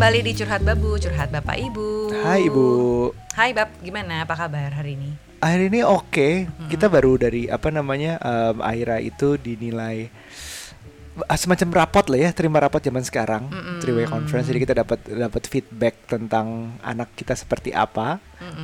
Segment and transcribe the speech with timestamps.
[0.00, 2.08] kembali di Curhat Babu, Curhat Bapak Ibu.
[2.24, 2.68] Hai Ibu.
[3.36, 4.24] Hai Bab, gimana?
[4.24, 5.12] Apa kabar hari ini?
[5.44, 6.48] Hari ini oke.
[6.72, 10.08] Kita baru dari apa namanya um, Aira itu dinilai
[11.34, 13.48] semacam rapot lah ya, terima rapot zaman sekarang,
[13.80, 14.46] three way conference.
[14.48, 18.20] Jadi kita dapat dapat feedback tentang anak kita seperti apa,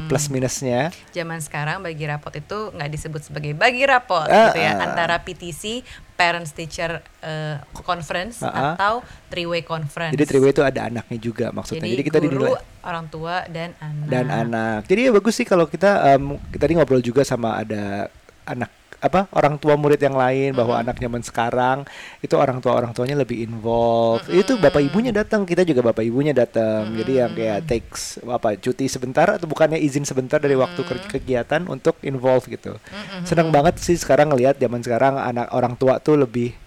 [0.06, 0.94] plus minusnya.
[1.12, 4.86] Zaman sekarang bagi rapot itu nggak disebut sebagai bagi rapot Ah, gitu ya, ah.
[4.88, 5.84] antara PTC
[6.16, 8.62] Parents Teacher eh, Conference Ah, ah.
[8.72, 8.94] atau
[9.28, 10.16] three way conference.
[10.16, 11.84] Jadi three way itu ada anaknya juga maksudnya.
[11.84, 12.54] Jadi, Jadi, kita guru, dinilai
[12.86, 14.06] orang tua dan anak.
[14.08, 14.80] dan anak.
[14.88, 18.08] Jadi ya bagus sih kalau kita um, kita tadi ngobrol juga sama ada
[18.46, 18.70] anak
[19.00, 21.78] apa orang tua murid yang lain bahwa anak zaman sekarang
[22.24, 24.28] itu orang tua orang tuanya lebih involved.
[24.32, 26.96] Itu bapak ibunya datang kita juga bapak ibunya datang.
[26.96, 31.62] Jadi yang kayak takes apa cuti sebentar atau bukannya izin sebentar dari waktu kerja kegiatan
[31.68, 32.76] untuk involve gitu.
[33.22, 36.65] Senang banget sih sekarang ngelihat zaman sekarang anak orang tua tuh lebih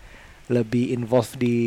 [0.50, 1.58] lebih involved di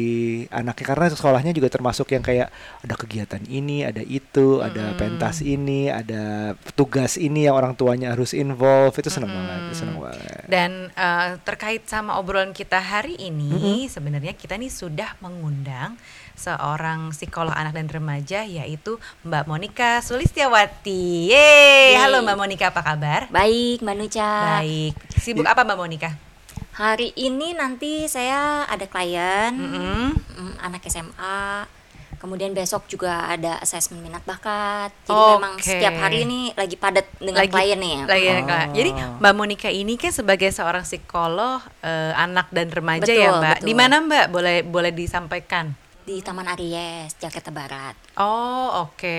[0.50, 2.50] anaknya karena sekolahnya juga termasuk yang kayak
[2.82, 8.34] ada kegiatan ini, ada itu, ada pentas ini, ada tugas ini yang orang tuanya harus
[8.34, 10.44] involve itu seneng banget, seneng banget.
[10.50, 15.94] Dan eh, terkait sama obrolan kita hari ini, sebenarnya kita nih sudah mengundang
[16.34, 21.30] seorang psikolog anak dan remaja yaitu Mbak Monica Sulistiawati.
[21.30, 22.02] Yeay, Yeay.
[22.02, 23.30] halo Mbak Monica, apa kabar?
[23.30, 24.32] Baik, Mbak Nuca.
[24.58, 24.92] Baik.
[25.22, 26.31] Sibuk apa Mbak Monica?
[26.72, 31.68] Hari ini nanti saya ada klien, mm, anak SMA.
[32.16, 34.94] Kemudian besok juga ada asesmen minat bakat.
[35.04, 35.32] Jadi Oke.
[35.36, 37.94] memang setiap hari ini lagi padat dengan klien nih.
[37.98, 38.04] ya.
[38.06, 38.46] lagi Oh.
[38.46, 38.66] Kak.
[38.72, 43.56] Jadi Mbak Monica ini kan sebagai seorang psikolog eh, anak dan remaja ya Betul, Mbak.
[43.58, 43.66] betul.
[43.66, 44.26] Di mana Mbak?
[44.30, 45.74] Boleh boleh disampaikan.
[46.02, 47.98] Di Taman Aries, Jakarta Barat.
[48.16, 49.18] Oh oke.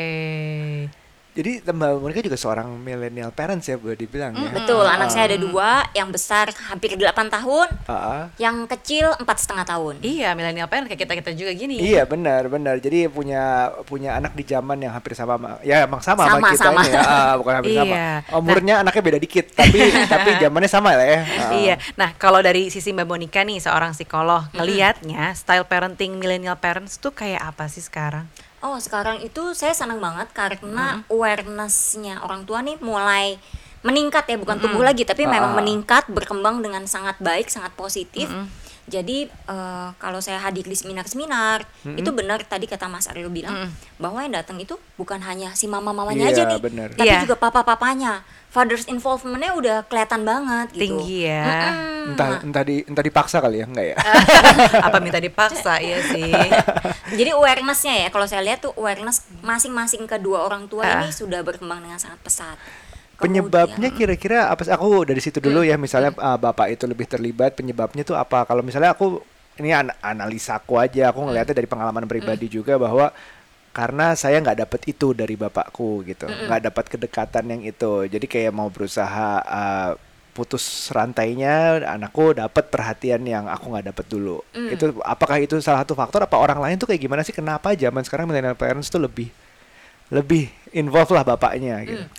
[1.34, 4.54] Jadi Mbak Monica juga seorang millennial parents ya boleh dibilang ya.
[4.54, 8.24] Betul, anak saya ada dua, yang besar hampir 8 tahun, Ah, ah.
[8.38, 9.98] yang kecil empat setengah tahun.
[10.06, 11.82] Iya, milenial parent kayak kita kita juga gini.
[11.82, 12.78] Iya benar benar.
[12.78, 16.48] Jadi punya punya anak di zaman yang hampir sama sama- ya emang sama sama, Sama,
[16.54, 16.82] kita sama.
[16.86, 17.02] ini ya.
[17.02, 17.96] Ah, bukan hampir sama.
[17.98, 18.08] Iya.
[18.30, 19.80] Umurnya anaknya beda dikit tapi
[20.14, 21.20] tapi zamannya sama lah ya.
[21.26, 21.52] Ah.
[21.58, 21.76] Iya.
[21.98, 27.10] Nah, kalau dari sisi Mbak Monica nih seorang psikolog ngelihatnya style parenting millennial parents tuh
[27.10, 28.30] kayak apa sih sekarang?
[28.64, 33.36] Oh sekarang itu saya senang banget karena awarenessnya orang tua nih mulai
[33.84, 35.58] meningkat ya bukan tumbuh lagi tapi memang Ah.
[35.60, 38.32] meningkat berkembang dengan sangat baik sangat positif.
[38.84, 44.20] Jadi eh, kalau saya hadir di seminar-seminar itu benar tadi kata Mas Aryo bilang bahwa
[44.20, 46.88] yang datang itu bukan hanya si mama-mamanya Iya, aja nih, benar.
[46.92, 47.24] tapi Iya.
[47.24, 48.22] juga papa-papanya.
[48.48, 50.94] Father's involvementnya udah kelihatan banget gitu.
[50.94, 51.74] Tinggi ya.
[51.74, 52.12] Mm-mm.
[52.14, 53.98] Entah entah di entah dipaksa kali ya enggak ya.
[54.86, 56.30] apa minta dipaksa iya sih.
[57.18, 60.94] Jadi awarenessnya ya, kalau saya lihat tuh awareness masing-masing kedua orang tua Ah.
[61.00, 62.60] ini sudah berkembang dengan sangat pesat.
[63.20, 64.74] Penyebabnya kira-kira apa sih?
[64.74, 68.44] Aku dari situ dulu ya misalnya uh, Bapak itu lebih terlibat penyebabnya tuh apa?
[68.44, 69.22] Kalau misalnya aku
[69.62, 73.14] ini an analisa aku aja, aku ngelihatnya dari pengalaman pribadi juga bahwa
[73.74, 78.54] karena saya nggak dapet itu dari bapakku gitu, nggak dapat kedekatan yang itu, jadi kayak
[78.54, 79.92] mau berusaha uh,
[80.34, 84.42] putus rantainya, anakku dapat perhatian yang aku nggak dapet dulu.
[84.74, 86.26] Itu apakah itu salah satu faktor?
[86.26, 87.34] Apa orang lain tuh kayak gimana sih?
[87.34, 89.30] Kenapa zaman sekarang millennial parents tuh lebih
[90.10, 92.02] lebih involve lah bapaknya gitu?
[92.02, 92.10] Hmm,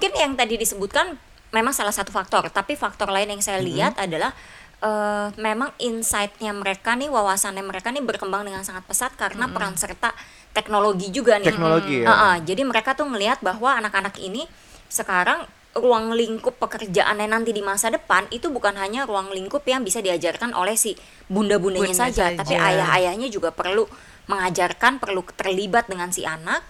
[0.00, 1.12] mungkin yang tadi disebutkan
[1.52, 4.32] memang salah satu faktor, tapi faktor lain yang saya lihat adalah
[4.80, 10.16] eh, memang insight-nya mereka nih, wawasannya mereka nih berkembang dengan sangat pesat karena peran serta
[10.56, 11.52] teknologi juga nih.
[11.52, 12.08] Teknologi ya.
[12.08, 14.48] Ah, ah, jadi mereka tuh ngelihat bahwa anak-anak ini
[14.88, 15.44] sekarang
[15.76, 20.56] ruang lingkup pekerjaannya nanti di masa depan itu bukan hanya ruang lingkup yang bisa diajarkan
[20.56, 20.96] oleh si
[21.28, 22.40] bunda-bundanya Bunda saja, saja.
[22.40, 23.84] tapi ayah-ayahnya juga perlu
[24.32, 26.64] mengajarkan, perlu terlibat dengan si anak.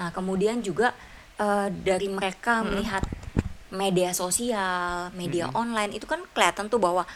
[0.00, 0.96] Nah, kemudian juga
[1.40, 3.02] eh, dari mereka melihat
[3.70, 7.06] media sosial, media online itu kan kelihatan tuh bahwa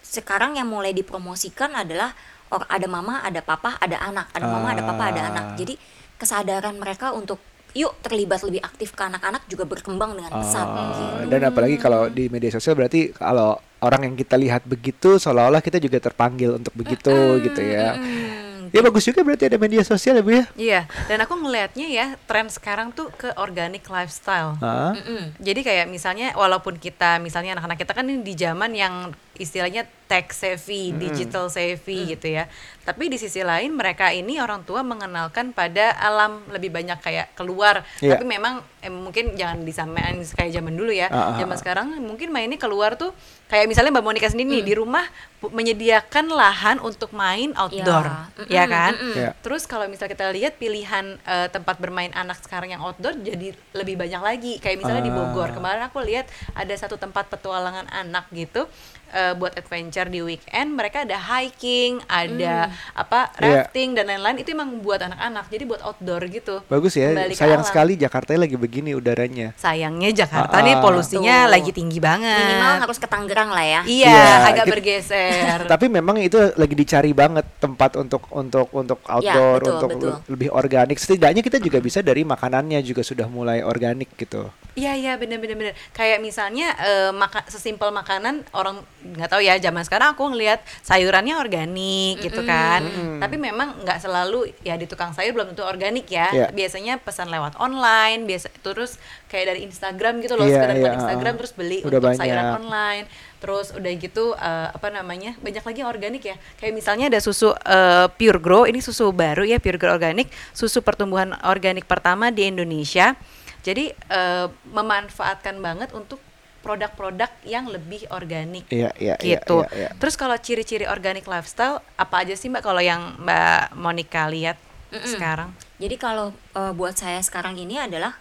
[0.00, 2.10] sekarang yang mulai dipromosikan adalah
[2.50, 5.44] or ada mama, ada papa, ada anak, ada mama, ada papa, ada anak.
[5.54, 5.56] Ah.
[5.60, 5.78] Jadi
[6.18, 7.38] kesadaran mereka untuk
[7.70, 11.30] yuk terlibat lebih aktif ke anak-anak juga berkembang dengan pesat Ah, gitu.
[11.30, 15.78] dan apalagi kalau di media sosial berarti kalau orang yang kita lihat begitu seolah-olah kita
[15.78, 17.14] juga terpanggil untuk begitu
[17.46, 17.94] gitu ya.
[17.94, 20.44] Hmm, Ya bagus juga berarti ada media sosial ya Bu ya.
[20.54, 20.80] Iya,
[21.10, 24.54] dan aku ngelihatnya ya tren sekarang tuh ke organic lifestyle.
[24.62, 24.94] Hah?
[24.94, 25.34] mm-mm.
[25.42, 30.34] Jadi kayak misalnya walaupun kita misalnya anak-anak kita kan ini di zaman yang istilahnya tech
[30.34, 32.50] savvy, digital savvy gitu ya.
[32.82, 37.86] Tapi di sisi lain mereka ini orang tua mengenalkan pada alam lebih banyak kayak keluar.
[38.02, 38.18] Iya.
[38.18, 41.06] Tapi memang eh, mungkin jangan disamain kayak zaman dulu ya.
[41.14, 41.60] Ah, zaman ah.
[41.62, 43.14] sekarang mungkin mainnya keluar tuh
[43.46, 45.06] kayak misalnya Mbak Monica sendiri nih di rumah
[45.46, 48.92] menyediakan lahan untuk main outdoor, Mm-mm, ya kan?
[48.98, 49.14] mm-mm.
[49.14, 49.30] Iya.
[49.40, 53.94] Terus kalau misalnya kita lihat pilihan eh, tempat bermain anak sekarang yang outdoor jadi lebih
[53.94, 54.52] banyak lagi.
[54.58, 56.26] Kayak misalnya di Bogor kemarin aku lihat
[56.58, 58.66] ada satu tempat petualangan anak gitu.
[59.10, 63.66] Eh, buat adventure di weekend mereka ada hiking, ada apa Iya.
[63.66, 65.46] rafting dan lain-lain itu emang buat anak-anak.
[65.48, 66.62] Jadi buat outdoor gitu.
[66.66, 67.12] Bagus ya.
[67.30, 67.66] Sayang alam.
[67.66, 69.52] sekali Jakarta lagi begini udaranya.
[69.54, 70.80] Sayangnya Jakarta Ah, nih ah.
[70.80, 71.52] polusinya Betul.
[71.52, 72.38] lagi tinggi banget.
[72.40, 75.58] minimal harus ke Tangerang lah ya Iya, Iya, agak kita- bergeser.
[75.72, 80.08] Tapi memang itu lagi dicari banget tempat untuk untuk untuk outdoor, betul, untuk betul.
[80.08, 80.96] le- lebih organik.
[80.96, 84.48] Setidaknya kita juga bisa dari makanannya juga sudah mulai organik gitu.
[84.72, 85.74] Iya iya bener-bener bener.
[85.90, 91.40] Kayak misalnya eh, maka sesimpel makanan orang nggak tahu ya zaman sekarang aku ngelihat sayurannya
[91.40, 92.84] organik gitu kan.
[93.16, 96.28] Tapi memang nggak selalu ya di tukang sayur belum tentu organik ya.
[96.30, 96.46] Iya.
[96.52, 99.00] Biasanya pesan lewat online, biasa terus
[99.32, 102.44] kayak dari Instagram gitu loh Iya, sekedar buat iya, Instagram terus beli Udah untuk sayuran
[102.44, 102.58] banyak.
[102.60, 103.04] online.
[103.40, 106.36] Terus udah gitu eh, apa namanya banyak lagi organik ya.
[106.60, 110.84] Kayak misalnya ada susu eh, Pure Grow ini susu baru ya Pure Grow organik susu
[110.84, 113.16] pertumbuhan organik pertama di Indonesia.
[113.64, 116.20] Jadi eh, memanfaatkan banget untuk
[116.60, 119.64] produk-produk yang lebih organik Iya, iya, iya, gitu.
[119.64, 119.90] iya, iya.
[119.96, 124.56] Terus kalau ciri-ciri organic lifestyle apa aja sih Mbak kalau yang Mbak Monica lihat
[125.04, 125.50] sekarang?
[125.78, 128.12] Jadi kalau eh, buat saya sekarang ini adalah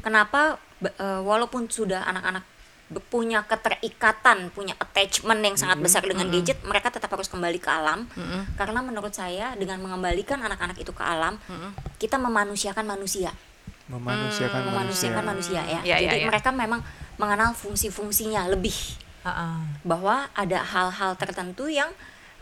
[0.00, 2.44] kenapa eh, walaupun sudah anak-anak
[3.08, 8.04] punya keterikatan, punya attachment yang sangat besar dengan gadget, mereka tetap harus kembali ke alam.
[8.54, 11.40] Karena menurut saya dengan mengembalikan anak-anak itu ke alam,
[11.96, 13.32] kita memanusiakan manusia,
[13.88, 14.68] Memanusiakan manusia.
[14.70, 15.80] memanusiakan manusia ya.
[15.82, 16.28] Iya, iya, Jadi iya.
[16.28, 16.80] mereka memang
[17.16, 18.74] mengenal fungsi-fungsinya lebih
[19.24, 19.58] Heeh.
[19.86, 21.90] bahwa ada hal-hal tertentu yang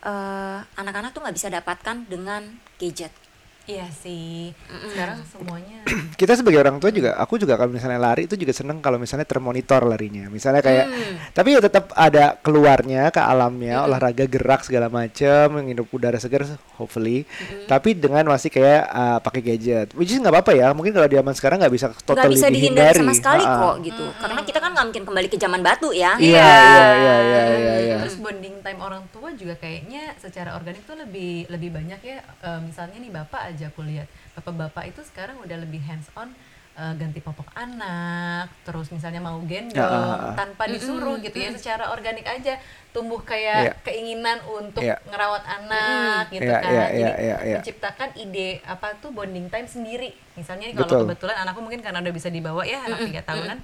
[0.02, 3.21] eh, anak-anak tuh nggak bisa dapatkan dengan gadget.
[3.62, 4.50] Iya sih.
[4.66, 5.86] Sekarang semuanya
[6.20, 9.22] kita sebagai orang tua juga aku juga kalau misalnya lari itu juga seneng kalau misalnya
[9.22, 10.26] termonitor larinya.
[10.26, 11.14] Misalnya kayak Hmm.
[11.30, 16.42] tapi ya tetap ada keluarnya ke alamnya olahraga gerak segala macam menghirup udara segar
[16.74, 17.22] hopefully.
[17.70, 20.74] Tapi dengan masih kayak uh, pakai gadget which is nggak apa-apa ya.
[20.74, 23.56] Mungkin kalau di zaman sekarang nggak bisa nggak totally bisa dihindari sama sekali ah.
[23.62, 24.04] kok gitu.
[24.18, 26.18] Karena kita kan nggak mungkin kembali ke zaman batu ya.
[26.18, 26.82] Iya iya.
[26.98, 27.96] iya iya iya iya.
[28.02, 32.18] Terus bonding time orang tua juga kayaknya secara organik tuh lebih lebih banyak ya.
[32.42, 36.32] Eh, misalnya nih bapak aja aku lihat, bapak-bapak itu sekarang udah lebih hands on
[36.72, 40.34] eh, ganti popok anak, terus misalnya mau gendong Ya, ah, ah.
[40.34, 42.56] tanpa disuruh gitu ya, secara organik aja
[42.96, 43.72] tumbuh kayak Iya.
[43.84, 44.96] keinginan untuk Iya.
[45.04, 46.72] ngerawat anak gitu Iya, kan.
[46.72, 47.56] iya, Jadi iya, iya, iya.
[47.60, 50.16] menciptakan ide apa tuh bonding time sendiri.
[50.32, 51.00] Misalnya kalau Betul.
[51.12, 53.60] kebetulan anakku mungkin karena udah bisa dibawa ya anak tiga tahunan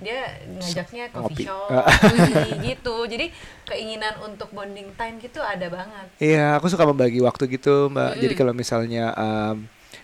[0.00, 0.20] dia
[0.50, 1.18] ngajaknya Ngopi.
[1.20, 1.84] coffee shop Ah.
[1.86, 3.26] kopi gitu jadi
[3.64, 8.12] keinginan untuk bonding time gitu ada banget Iya, aku suka membagi waktu gitu, Mbak.
[8.18, 9.56] Jadi kalau misalnya em,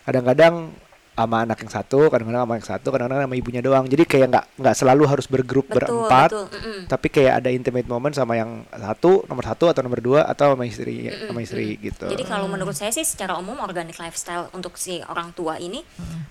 [0.03, 0.71] kadang-kadang
[1.13, 3.89] sama anak yang satu, kadang-kadang sama yang satu, kadang-kadang sama ibunya doang.
[3.89, 6.79] Jadi kayak nggak nggak selalu harus bergrup Betul, berempat, betul, mm-mm.
[6.87, 10.69] tapi kayak ada intimate moment sama yang satu, nomor satu atau nomor dua atau sama
[10.69, 12.05] istri, sama istri gitu.
[12.05, 15.81] Jadi kalau menurut saya sih secara umum organic lifestyle untuk si orang tua ini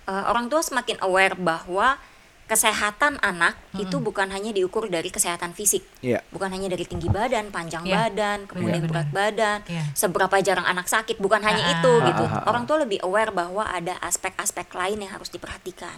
[0.05, 1.97] eh, orang tua semakin aware bahwa
[2.45, 5.81] kesehatan anak itu bukan hanya diukur dari kesehatan fisik.
[6.05, 6.21] Iya.
[6.29, 8.93] Bukan hanya dari tinggi badan, panjang Iya, badan, kemudian benar-benar.
[8.93, 9.83] berat badan, Iya.
[9.97, 12.23] seberapa jarang anak sakit, bukan hanya Ah, itu ah, gitu.
[12.29, 15.97] ah, ah, Orang tua lebih aware bahwa ada aspek-aspek lain yang harus diperhatikan.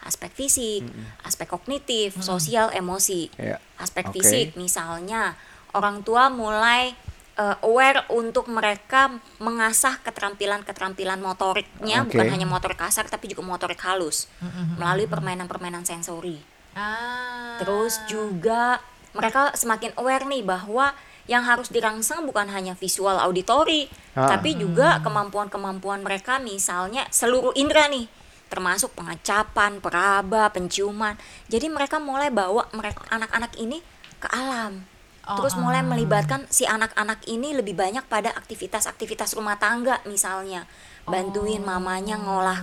[0.00, 0.86] Aspek fisik,
[1.26, 3.28] aspek kognitif, sosial, emosi.
[3.36, 3.58] Iya.
[3.76, 4.22] Aspek Oke.
[4.22, 5.34] fisik misalnya
[5.74, 6.94] orang tua mulai
[7.40, 9.08] uh, aware untuk mereka
[9.40, 12.12] mengasah keterampilan-keterampilan motoriknya Oke.
[12.12, 14.28] bukan hanya motorik kasar tapi juga motorik halus
[14.76, 16.36] melalui permainan-permainan sensori.
[16.76, 18.78] ah Terus juga
[19.16, 20.92] mereka semakin aware nih bahwa
[21.28, 23.86] yang harus dirangsang bukan hanya visual auditori,
[24.18, 24.26] Ah.
[24.26, 28.10] tapi juga kemampuan-kemampuan mereka misalnya seluruh indera nih,
[28.50, 31.14] termasuk pengecapan, peraba, penciuman.
[31.46, 33.78] Jadi mereka mulai bawa mereka anak-anak ini
[34.18, 34.89] ke alam.
[35.32, 35.86] Terus Oh, mulai ah.
[35.86, 40.66] melibatkan si anak-anak ini lebih banyak pada aktivitas-aktivitas rumah tangga misalnya,
[41.04, 42.60] bantuin mamanya ngolah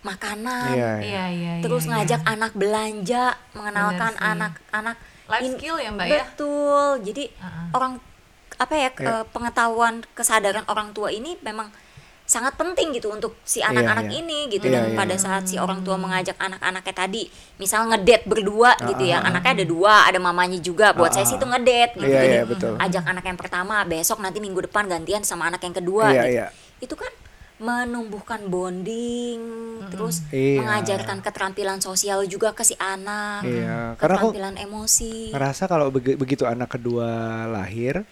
[0.00, 0.98] makanan, Iya, iya.
[1.00, 2.28] iya iya terus iya, ngajak iya.
[2.30, 4.96] anak belanja, mengenalkan anak-anak
[5.26, 6.22] Life in- skill ya, Mbak, ya?
[6.26, 6.88] Betul.
[7.04, 7.66] Jadi Uh-uh.
[7.72, 7.92] orang
[8.56, 9.24] apa ya ke- Iya.
[9.26, 11.68] pengetahuan kesadaran orang tua ini memang
[12.30, 14.22] sangat penting gitu untuk si anak-anak iya.
[14.22, 14.96] ini gitu Iya, dan iya.
[14.96, 17.26] pada saat si orang tua mengajak anak-anaknya tadi
[17.58, 19.26] misal ngedate berdua gitu ya ah.
[19.26, 22.30] anaknya ada dua ada mamanya juga buat Ah, saya sih itu ngedate gitu Iya, jadi
[22.32, 22.72] iya, betul.
[22.78, 26.30] ajak anak yang pertama besok nanti minggu depan gantian sama anak yang kedua Iya, gitu
[26.30, 26.46] iya.
[26.80, 27.10] itu kan
[27.60, 29.40] menumbuhkan bonding
[29.90, 30.62] terus Iya.
[30.62, 36.14] mengajarkan keterampilan sosial juga ke si anak Iya, karena aku keterampilan emosi ngerasa kalau begi-
[36.14, 37.10] begitu anak kedua
[37.46, 38.06] lahir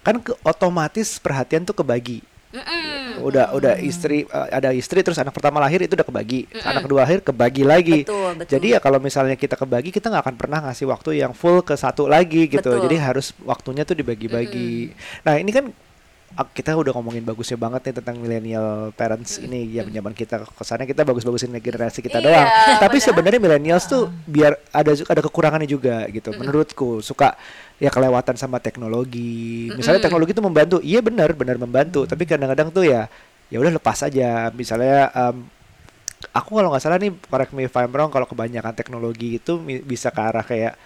[0.00, 3.22] kan ke, otomatis perhatian tuh kebagi Mm-mm.
[3.22, 7.06] udah udah istri eh, ada istri terus anak pertama lahir itu udah kebagi anak kedua
[7.06, 8.50] lahir kebagi lagi Betul, betul.
[8.58, 11.78] jadi ya kalau misalnya kita kebagi kita nggak akan pernah ngasih waktu yang full ke
[11.78, 12.90] satu lagi gitu Betul.
[12.90, 14.90] jadi harus waktunya tuh dibagi-bagi
[15.22, 15.70] nah ini kan
[16.30, 21.02] kita udah ngomongin bagusnya banget nih tentang millennial parents ini ya zaman kita kesannya kita
[21.02, 22.48] bagus-bagusin generasi kita Iya, doang.
[22.78, 26.30] Tapi sebenarnya millennials tuh biar ada ada kekurangannya juga gitu.
[26.38, 27.34] Menurutku suka
[27.82, 29.74] ya kelewatan sama teknologi.
[29.74, 32.06] Misalnya teknologi itu membantu, iya benar benar membantu.
[32.06, 33.10] Tapi kadang-kadang tuh ya
[33.50, 34.54] ya udah lepas aja.
[34.54, 35.44] Misalnya em,
[36.30, 40.14] aku kalau nggak salah nih correct me if I'm wrong kalau kebanyakan teknologi itu bisa
[40.14, 40.78] ke arah kayak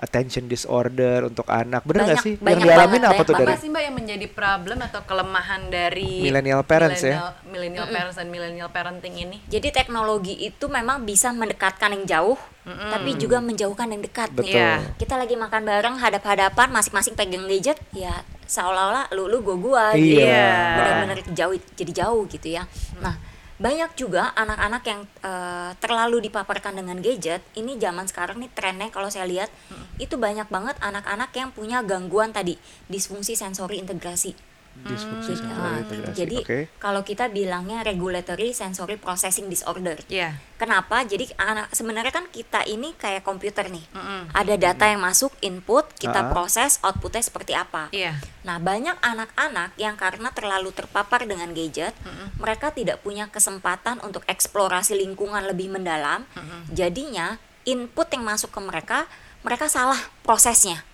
[0.00, 3.52] attention disorder untuk anak bener nggak sih banyak yang dialamin banget, apa tuh banyak dari
[3.52, 7.08] Apa sih mbak yang menjadi problem atau kelemahan dari Millennial parents ya?
[7.12, 9.36] millennial- Millennial parents dan millennial parenting ini?
[9.46, 14.96] Jadi teknologi itu memang bisa mendekatkan yang jauh, tapi juga menjauhkan yang dekat betul Iya.
[14.96, 20.00] Kita lagi makan bareng, hadap-hadapan, masing-masing pegang gadget, ya seolah-olah lu lu gua gua Iya.
[20.00, 20.20] gitu.
[20.24, 20.50] Iya.
[20.74, 22.64] Benar-benar jauh jadi jauh gitu ya.
[22.98, 23.14] Nah,
[23.60, 27.44] banyak juga anak-anak yang eh, terlalu dipaparkan dengan gadget.
[27.52, 29.52] Ini zaman sekarang nih trennya kalau saya lihat
[30.00, 32.56] itu banyak banget anak-anak yang punya gangguan tadi,
[32.88, 34.49] disfungsi sensori integrasi.
[34.80, 36.16] Disfungsi Jadi, sensori ah, integrasi.
[36.16, 40.00] jadi oke kalau kita bilangnya regulatory sensory processing disorder.
[40.08, 40.40] Iya.
[40.56, 41.04] Kenapa?
[41.04, 43.84] Jadi anak sebenarnya kan kita ini kayak komputer nih.
[43.92, 44.32] Mm-mm.
[44.32, 46.28] Ada data yang masuk, input, kita Ah.
[46.32, 47.92] proses, outputnya seperti apa.
[47.92, 48.16] Iya.
[48.44, 51.92] Nah, banyak anak-anak yang karena terlalu terpapar dengan gadget,
[52.40, 56.24] mereka tidak punya kesempatan untuk eksplorasi lingkungan lebih mendalam.
[56.72, 59.04] Jadinya input yang masuk ke mereka,
[59.44, 60.84] mereka salah prosesnya.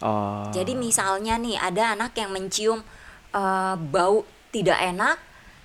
[0.00, 2.80] oh Jadi misalnya nih ada anak yang mencium
[3.32, 5.16] eh, bau tidak enak,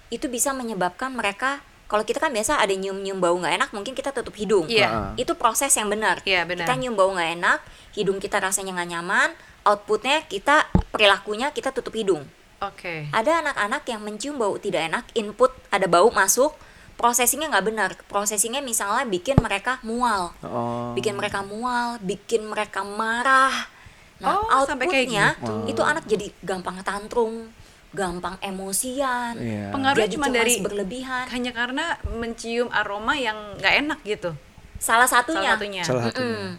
[0.09, 4.11] itu bisa menyebabkan mereka kalau kita kan biasa ada nyium-nyium bau nggak enak, mungkin kita
[4.11, 4.67] tutup hidung.
[4.67, 4.87] Iya.
[4.91, 5.11] Ah.
[5.15, 6.19] Itu proses yang benar.
[6.27, 6.67] Iya, benar.
[6.67, 7.59] Kita nyium bau nggak enak,
[7.95, 9.29] hidung kita rasanya nggak nyaman,
[9.63, 12.27] outputnya kita perilakunya kita tutup hidung.
[12.59, 13.07] Oke.
[13.15, 16.51] Ada anak-anak yang mencium bau tidak enak, input ada bau masuk,
[16.99, 17.89] processingnya nggak benar.
[18.11, 23.69] Processingnya misalnya bikin mereka mual oh bikin mereka mual, bikin mereka marah.
[24.17, 25.53] Nah, Oh, sampai kayak outputnya gitu.
[25.69, 27.53] itu anak jadi gampang tantrum,
[27.89, 29.69] gampang emosian, Iya.
[29.69, 31.25] Pengaruhnya cuma dari berlebihan.
[31.27, 34.33] hanya karena mencium aroma yang nggak enak gitu.
[34.77, 35.41] Salah satunya.
[35.43, 35.83] Salah satunya.
[35.83, 36.51] salah satunya Mm-mm.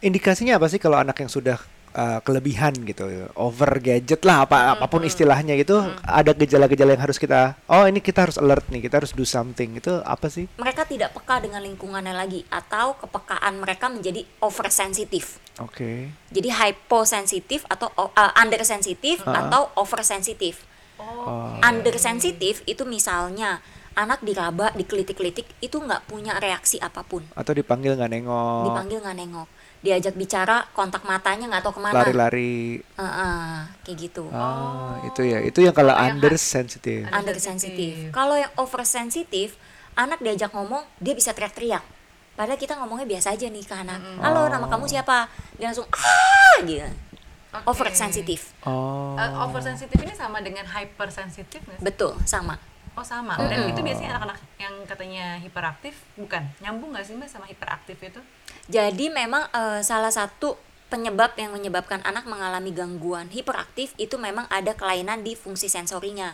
[0.00, 1.58] indikasinya apa sih kalau anak yang sudah
[1.98, 5.74] uh, kelebihan gitu over gadget lah apa apa pun istilahnya itu
[6.06, 9.74] ada gejala-gejala yang harus kita oh ini kita harus alert nih kita harus do something
[9.74, 15.42] itu apa sih Mereka tidak peka dengan lingkungannya lagi atau kepekaan mereka menjadi oversensitif.
[15.58, 19.50] oke Jadi hyposensitif atau uh, undersensitif Ah.
[19.50, 20.62] atau oversensitif.
[21.02, 21.58] oh.
[21.60, 23.58] Undersensitif itu misalnya
[23.98, 27.26] anak diraba, dikelitik-kelitik itu nggak punya reaksi apa pun.
[27.34, 29.48] atau dipanggil nggak nengok dipanggil nggak nengok
[29.78, 31.94] diajak bicara kontak matanya nggak tahu ke mana.
[32.02, 32.82] Lari-lari.
[32.82, 33.46] Heeh,
[33.86, 34.26] kayak gitu.
[34.34, 35.38] Ah itu ya.
[35.42, 37.04] Itu yang kalau Yang under sensitive.
[37.14, 39.54] under sensitif kalau yang over sensitif
[39.94, 41.82] anak diajak ngomong dia bisa teriak-teriak.
[42.38, 43.98] Padahal kita ngomongnya biasa aja nih ke anak.
[44.22, 45.26] Halo nama kamu siapa?
[45.58, 46.62] Dia langsung ah!
[46.62, 46.86] gitu.
[47.48, 47.64] Oke.
[47.64, 49.16] over sensitif oh.
[49.16, 52.60] Eh, oversensitif ini sama dengan hypersensitif nggak betul sama.
[52.92, 53.40] Oh sama.
[53.40, 56.44] Dan itu biasanya anak-anak yang katanya hiperaktif bukan?
[56.60, 58.20] Nyambung nggak sih mbak sama hiperaktif itu?
[58.68, 64.72] Jadi memang eh, salah satu penyebab yang menyebabkan anak mengalami gangguan hiperaktif itu memang ada
[64.72, 66.32] kelainan di fungsi sensorinya.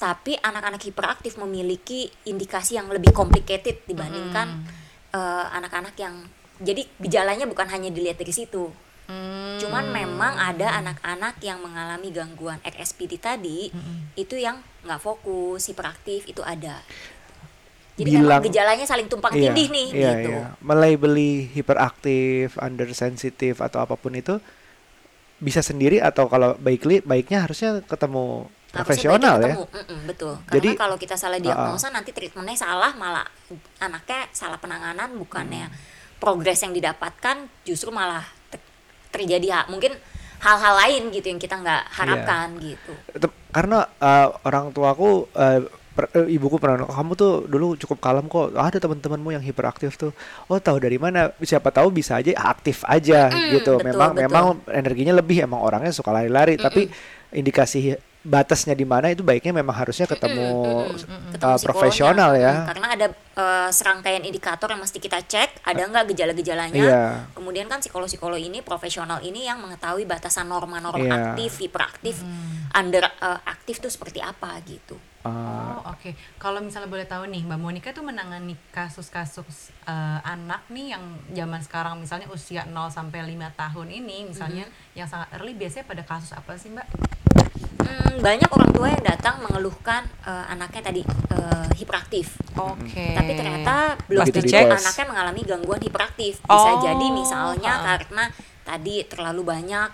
[0.00, 4.64] Tapi anak-anak hiperaktif memiliki indikasi yang lebih complicated dibandingkan
[5.12, 6.24] eh, anak-anak yang
[6.62, 8.72] jadi gejalanya bukan hanya dilihat dari situ.
[9.02, 9.58] Hmm.
[9.58, 13.66] cuman memang ada anak-anak yang mengalami gangguan RSPD tadi
[14.14, 16.78] itu yang nggak fokus hiperaktif itu ada
[17.92, 20.46] jadi Bilang- gejalanya saling tumpang Iya, tindih nih iya, gitu iya.
[20.58, 24.40] Melabeli hiperaktif, undersensitif atau apa pun itu
[25.38, 29.52] bisa sendiri atau kalau baikly baiknya harusnya ketemu Harusnya profesional ya.
[29.52, 29.64] ketemu.
[29.68, 30.34] Mm-mm, betul.
[30.48, 33.26] Jadi- Karena kalau kita salah diagnosa nanti treatmentnya salah malah
[33.78, 35.76] anaknya salah penanganan bukannya Hmm.
[36.16, 38.62] progres yang didapatkan justru malah ter-
[39.10, 39.92] terjadi ha- mungkin
[40.38, 41.92] hal-hal lain gitu yang kita nggak Iya.
[41.92, 42.92] harapkan gitu.
[43.12, 45.60] Tem- Karena uh, orang tuaku uh,
[45.92, 50.10] per- eh, ibuku pernah kamu tuh dulu cukup kalem kok ada teman-temanmu yang hiperaktif tuh
[50.46, 54.22] oh tahu dari mana siapa tahu bisa aja aktif aja Mm-mm, gitu betul, memang betul.
[54.24, 56.88] memang energinya lebih emang orangnya suka lari-lari tapi
[57.30, 60.94] indikasi batasnya di mana itu baiknya memang harusnya ketemu uh,
[61.34, 61.58] Ketemu psikolognya.
[61.66, 66.76] profesional ya Mm, Karena ada eh, serangkaian indikator yang mesti kita cek, ada nggak gejala-gejalanya.
[66.78, 67.02] Iya.
[67.34, 71.34] Kemudian kan psikolog-psikolog ini profesional ini yang mengetahui batasan norma-norma Iya.
[71.34, 72.22] aktif, hiperaktif,
[72.70, 74.94] under eh, aktif tuh seperti apa gitu.
[75.22, 75.30] Uh,
[75.78, 76.10] Oh oke.
[76.36, 81.60] Kalau misalnya boleh tahu nih, Mbak Monica tuh menangani kasus-kasus eh, anak nih yang zaman
[81.60, 86.34] sekarang misalnya usia 0 sampai 5 tahun ini misalnya yang sangat early biasanya pada kasus
[86.34, 86.86] apa sih, Mbak?
[87.82, 92.38] Hmm, banyak orang tua yang datang mengeluhkan eh, anaknya tadi eh, hiperaktif.
[92.52, 93.14] Oke.
[93.14, 94.52] Tapi ternyata belum dites.
[94.52, 96.38] anaknya mengalami gangguan hiperaktif.
[96.40, 97.84] Bisa Oh, jadi misalnya ha.
[97.94, 98.24] karena
[98.62, 99.88] tadi terlalu banyak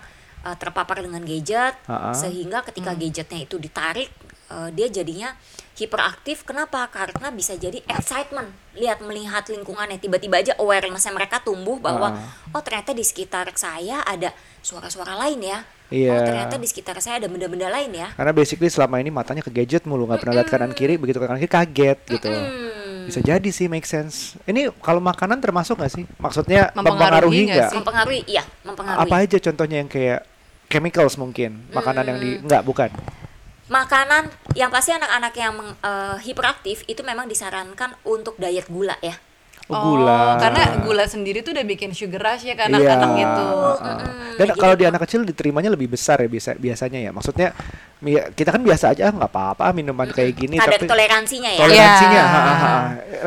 [0.45, 2.13] uh, terpapar dengan gadget Ha-ha.
[2.13, 4.13] sehingga ketika gadgetnya itu ditarik
[4.49, 5.33] uh, dia jadinya
[5.73, 12.11] hiperaktif kenapa karena bisa jadi excitement lihat melihat lingkungannya tiba-tiba aja awarenessnya mereka tumbuh bahwa
[12.11, 12.51] Ha.
[12.51, 16.13] oh ternyata di sekitar saya ada suara-suara lain ya Iya.
[16.13, 19.49] oh ternyata di sekitar saya ada benda-benda lain ya Karena basically selama ini matanya ke
[19.49, 22.29] gadget mulu nggak pernah lihat kanan kiri, begitu ke kanan kiri kaget gitu.
[22.29, 23.09] Hmm.
[23.09, 24.37] Bisa jadi sih make sense.
[24.45, 26.05] Ini kalau makanan termasuk nggak sih?
[26.21, 30.29] Maksudnya Mempengaruhi mempengaruhi nggak mempengaruhi iya mempengaruhi Apa aja contohnya yang kayak
[30.69, 32.25] chemicals mungkin makanan yang Hmm.
[32.29, 32.89] di nggak bukan
[33.69, 39.15] makanan yang pasti anak-anak yang eh, hiperaktif itu memang disarankan untuk diet gula ya
[39.69, 42.65] Oh, gula karena gula sendiri tuh udah bikin sugar rush ya Iya.
[42.67, 43.45] anak-anak gitu.
[43.79, 44.09] Heeh.
[44.35, 47.11] Dan kalau di anak kecil diterimanya lebih besar ya biasa biasanya ya.
[47.11, 47.53] Maksudnya
[48.31, 52.15] kita kan biasa aja ah, nggak apa-apa minuman kayak gini kadar tapi toleransinya ya toleransinya
[52.15, 52.23] Iya.
[52.23, 52.73] ha, ha, ha.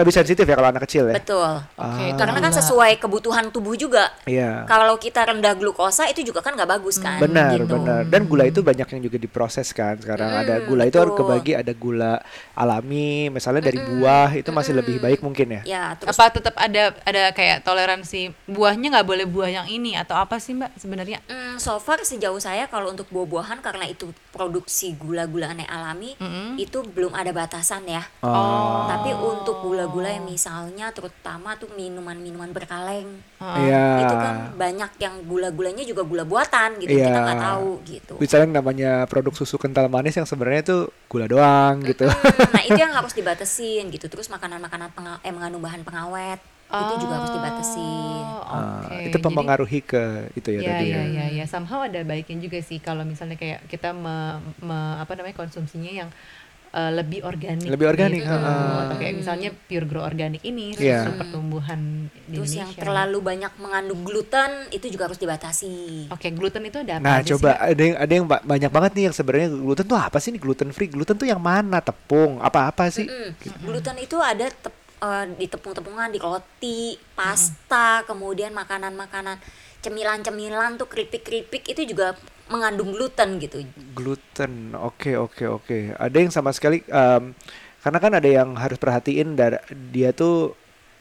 [0.00, 1.20] lebih sensitif ya kalau anak kecil ya.
[1.20, 1.44] betul
[1.76, 2.16] Oke, Ah.
[2.16, 4.64] karena kan sesuai kebutuhan tubuh juga Iya.
[4.64, 7.68] kalau kita rendah glukosa itu juga kan nggak bagus kan Benar, gitu.
[7.68, 8.08] benar.
[8.08, 10.00] Dan gula itu banyak yang juga diproses kan.
[10.00, 12.24] Sekarang ada gula itu harus kebagi ada gula
[12.56, 15.62] alami, misalnya dari buah itu masih lebih baik mungkin ya.
[15.68, 20.16] ya terus Apa tetap ada ada kayak toleransi buahnya nggak boleh buah yang ini atau
[20.16, 21.20] apa sih mbak sebenarnya?
[21.28, 26.16] Hmm, so far sejauh saya kalau untuk buah-buahan karena itu produksi gula-gula yang alami
[26.56, 28.02] itu belum ada batasan ya.
[28.24, 28.88] Oh.
[28.88, 34.06] Tapi untuk gula-gula yang misalnya terutama tuh minuman-minuman berkaleng Iya.
[34.06, 37.10] itu kan banyak yang gula-gulanya juga gula buatan gitu Iya.
[37.10, 38.14] kita nggak tahu gitu.
[38.22, 40.78] Misalnya namanya produk susu kental manis yang sebenarnya itu
[41.10, 42.06] gula doang gitu.
[42.06, 44.06] Hmm, nah itu yang harus dibatasin gitu.
[44.06, 46.21] Terus makanan-makanan eh, mengandung bahan pengawet
[46.72, 48.24] itu juga harus dibatasin.
[48.24, 48.96] Oh, Ah, oke.
[49.02, 50.02] itu Jadi- mempengaruhi ke
[50.32, 50.96] itu ya, Ya, tadi ya.
[50.96, 51.44] ya, ya, ya.
[51.44, 54.16] Somehow ada baiknya juga sih kalau misalnya kayak kita me,
[54.58, 56.10] me- apa namanya konsumsinya yang
[56.72, 57.68] eh, lebih organik.
[57.68, 58.32] Lebih organik, gitu.
[58.32, 58.88] ha-ha.
[58.88, 61.04] Atau kayak misalnya pure grow organik ini Iya.
[61.04, 61.80] susu pertumbuhan
[62.24, 62.80] di Terus yang Indonesia.
[62.80, 66.08] terlalu banyak mengandung gluten itu juga harus dibatasi.
[66.08, 67.68] Oke, gluten itu ada apa Nah, aja coba sih?
[67.68, 70.40] ada yang ada yang ba- banyak banget nih yang sebenarnya gluten tuh apa sih nih
[70.40, 70.88] gluten free?
[70.88, 71.78] Gluten tuh yang mana?
[71.78, 73.04] Tepung, apa-apa sih?
[73.04, 79.42] Mm, Gluten itu ada tep- eh, di tepung-tepungan, di roti, pasta, kemudian makanan-makanan
[79.82, 82.14] cemilan-cemilan tuh keripik-keripik itu juga
[82.46, 83.66] mengandung gluten gitu.
[83.98, 85.78] Gluten, oke oke oke.
[85.98, 87.34] Ada yang sama sekali, em,
[87.82, 90.54] karena kan ada yang harus perhatiin dar- dia tuh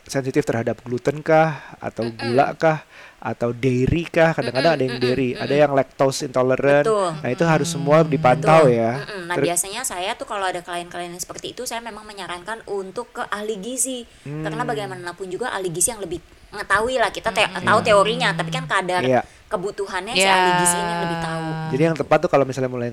[0.10, 2.82] sensitif terhadap gluten kah, atau gula kah,
[3.22, 4.34] atau dairy kah?
[4.34, 6.82] Kadang-kadang ada yang dairy, ada yang lactose intolerant.
[6.84, 7.10] Betul.
[7.16, 8.76] Nah itu harus semua dipantau Betul.
[8.76, 8.92] ya.
[9.24, 13.14] Nah Ter- biasanya saya tuh kalau ada klien-klien yang seperti itu saya memang menyarankan untuk
[13.14, 16.18] ke ahli gizi karena bagaimanapun juga ahli gizi yang lebih
[16.50, 19.22] mengetahui lah kita te- tahu teorinya tapi kan kadar Iya.
[19.52, 20.32] Kebutuhannya si Ya.
[20.32, 21.46] ahli gizi ini lebih tahu.
[21.76, 22.90] Jadi yang tepat tuh kalau misalnya mulai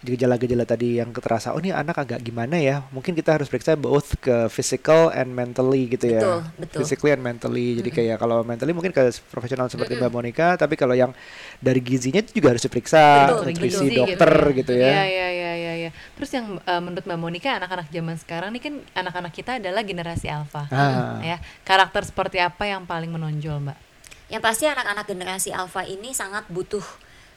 [0.00, 2.80] gejala-gejala tadi yang terasa, oh ini anak agak gimana ya?
[2.88, 6.20] Mungkin kita harus periksa both ke physical and mentally gitu ya.
[6.20, 6.78] Betul, betul.
[6.80, 7.76] Physically and mentally.
[7.84, 11.12] Jadi kayak kalau mentally mungkin ke profesional seperti Mbak Monica, tapi kalau yang
[11.60, 14.88] dari gizinya itu juga harus diperiksa, Betul, nutrisi Gizi dokter gitu, ya.
[14.88, 15.90] Iya, iya, iya, iya, iya.
[16.16, 20.26] Terus yang eh, menurut Mbak Monica anak-anak zaman sekarang ini kan anak-anak kita adalah generasi
[20.32, 20.64] alfa.
[20.72, 21.20] Ah.
[21.20, 23.89] Ya, karakter seperti apa yang paling menonjol, Mbak?
[24.30, 26.82] Yang pasti anak-anak generasi alfa ini sangat butuh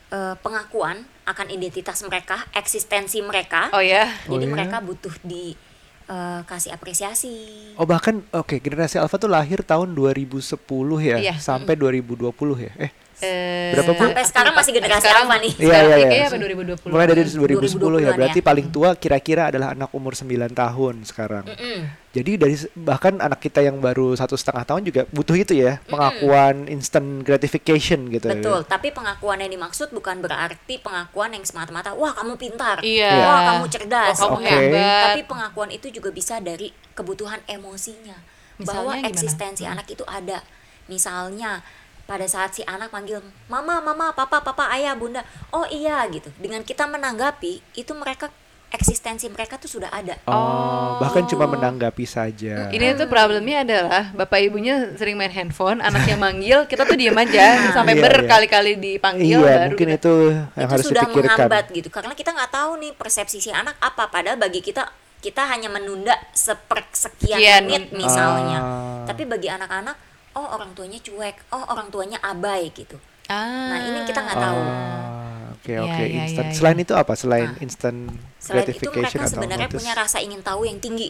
[0.10, 3.74] eh, pengakuan akan identitas mereka, eksistensi mereka.
[3.74, 4.06] Oh ya.
[4.24, 4.54] Jadi Oh ya?
[4.54, 5.58] mereka butuh di
[6.06, 7.34] eh, kasih apresiasi.
[7.74, 10.54] Oh bahkan oke generasi alpha tuh lahir tahun 2010
[11.02, 11.36] ya Iya.
[11.36, 12.30] sampai 2020
[12.62, 12.72] ya.
[12.78, 12.92] Eh
[13.24, 14.04] Eh, Berapa, Bu?
[14.04, 15.54] Sampai sekarang masih generasi sekarang- alfa nih.
[15.56, 15.96] Iya, iya, iya.
[16.06, 16.92] kayaknya apa 2020?
[16.92, 17.58] mulai dari 2010 ya
[18.04, 18.46] 2020-an berarti ya.
[18.46, 21.46] paling tua kira-kira adalah anak umur 9 tahun sekarang.
[21.48, 21.80] Mm-mm.
[22.14, 26.70] Jadi dari bahkan anak kita yang baru satu setengah tahun juga butuh itu ya pengakuan
[26.70, 28.70] instant gratification gitu Betul, ya.
[28.70, 33.18] tapi pengakuan yang dimaksud bukan berarti pengakuan yang semata-mata wah kamu pintar, Iya.
[33.20, 34.14] wah kamu cerdas.
[34.20, 34.52] Oh, kamu Oke.
[34.52, 35.02] hebat.
[35.10, 38.14] Tapi pengakuan itu juga bisa dari kebutuhan emosinya.
[38.54, 39.10] Misalnya bahwa gimana?
[39.10, 40.46] eksistensi anak itu ada.
[40.86, 41.66] Misalnya
[42.04, 46.28] pada saat si anak manggil mama, mama, papa, papa, ayah, bunda, oh iya gitu.
[46.36, 48.28] Dengan kita menanggapi itu mereka
[48.70, 50.18] eksistensi mereka tuh sudah ada.
[50.26, 52.68] Oh, bahkan cuma menanggapi saja.
[52.68, 57.46] Ini tuh problemnya adalah bapak ibunya sering main handphone, anaknya manggil, kita tuh diem aja
[57.78, 58.06] sampai Iya, iya.
[58.10, 61.30] berkali-kali dipanggil Iya, baru mungkin kita- itu yang itu harus sudah dipikirkan.
[61.30, 64.90] menghambat gitu karena kita nggak tahu nih persepsi si anak apa padahal bagi kita
[65.22, 69.06] kita hanya menunda sepersekian Sekian, menit misalnya Ah.
[69.06, 69.96] tapi bagi anak-anak
[70.34, 73.72] oh orang tuanya cuek oh orang tuanya abai gitu Ah.
[73.72, 74.62] Nah, ini kita nggak tahu.
[74.62, 76.44] Ah, Oke Iya, oke iya, instant.
[76.46, 76.84] iya, Selain iya.
[76.84, 77.14] itu apa?
[77.16, 77.98] Selain Nah, instant
[78.36, 79.78] selain itu gratification mereka atau sebenarnya notice?
[79.80, 81.08] punya rasa ingin tahu yang tinggi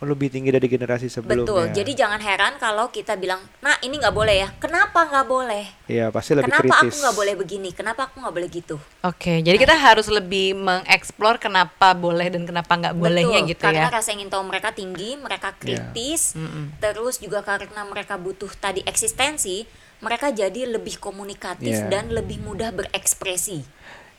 [0.00, 1.44] lebih tinggi dari generasi sebelumnya.
[1.46, 1.64] Betul.
[1.70, 5.64] Jadi jangan heran kalau kita bilang, "Nah, ini nggak boleh ya." Kenapa nggak boleh?
[5.84, 6.90] Iya, pasti lebih Kenapa kritis.
[6.90, 7.70] aku nggak boleh begini?
[7.70, 8.76] Kenapa aku nggak boleh gitu?
[9.02, 13.86] Oke, jadi kita harus lebih mengeksplor kenapa boleh dan kenapa nggak bolehnya Betul, gitu karena
[13.86, 13.94] ya.
[13.94, 16.32] rasa ingin tahu mereka tinggi, mereka kritis,
[16.80, 19.68] terus juga karena mereka butuh tadi eksistensi,
[20.00, 21.88] mereka jadi lebih komunikatif Iya.
[21.88, 23.64] dan lebih mudah berekspresi.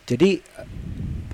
[0.06, 0.38] Jadi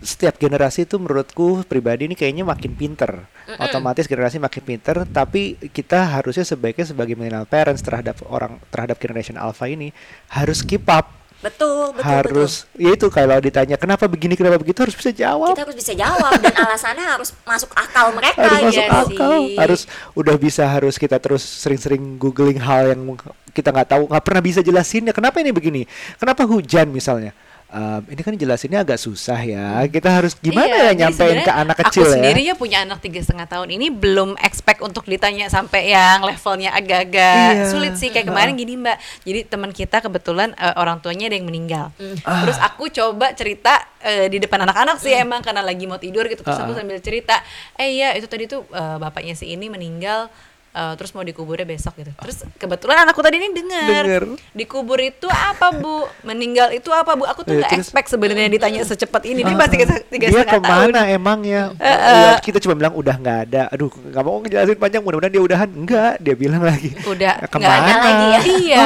[0.03, 3.25] setiap generasi itu menurutku pribadi ini kayaknya makin pinter.
[3.59, 9.39] Otomatis generasi makin pinter, tapi kita harusnya sebaiknya sebagai millennial parents terhadap orang terhadap generation
[9.39, 9.95] alpha ini
[10.31, 11.23] harus keep up.
[11.43, 15.27] Betul, betul, harus ya itu kalau ditanya kenapa begini kenapa begitu harus bisa betul.
[15.27, 15.55] jawab.
[15.59, 19.19] Kita harus bisa jawab dan alasannya harus masuk akal mereka harus masuk iya gitu.
[19.19, 19.57] akal sih.
[19.59, 19.81] harus
[20.15, 23.19] udah bisa harus kita terus sering-sering googling hal yang
[23.51, 25.83] kita nggak tahu nggak pernah bisa jelasinnya kenapa ini begini
[26.15, 27.35] kenapa hujan misalnya
[27.73, 31.77] Ehm, ini kan jelasinnya agak susah ya kita harus gimana Iya, ya nyampein ke anak
[31.81, 35.49] kecil Aku ya sendiri ya punya anak tiga setengah tahun ini belum expect untuk ditanya
[35.49, 37.73] sampai yang levelnya agak-agak Iya.
[37.73, 39.01] sulit sih kayak kemarin gini mbak.
[39.25, 41.97] Jadi teman kita kebetulan eh, orang tuanya ada yang meninggal.
[42.21, 46.45] Terus aku coba cerita eh, di depan anak-anak sih emang karena lagi mau tidur gitu.
[46.45, 47.41] Terus aku sambil cerita,
[47.81, 50.29] eh iya itu tadi tuh eh, bapaknya si ini meninggal.
[50.73, 52.13] Eh, terus mau dikuburnya besok gitu.
[52.15, 54.05] Terus kebetulan anakku tadi ini dengar.
[54.51, 56.05] Dikubur itu apa bu?
[56.23, 57.25] Meninggal itu apa bu?
[57.25, 59.41] Aku tuh Eh, nggak terus- expect sebenarnya ditanya secepat ini.
[59.43, 60.65] Dia masih tiga, tiga dia setengah tahun.
[60.65, 65.01] ke mana emangnya Ya, kita cuma bilang udah nggak ada aduh nggak mau ngejelasin panjang
[65.01, 68.85] mudah-mudahan dia udahan enggak dia bilang lagi udah "Ya, ke mana ada lagi ya?" iya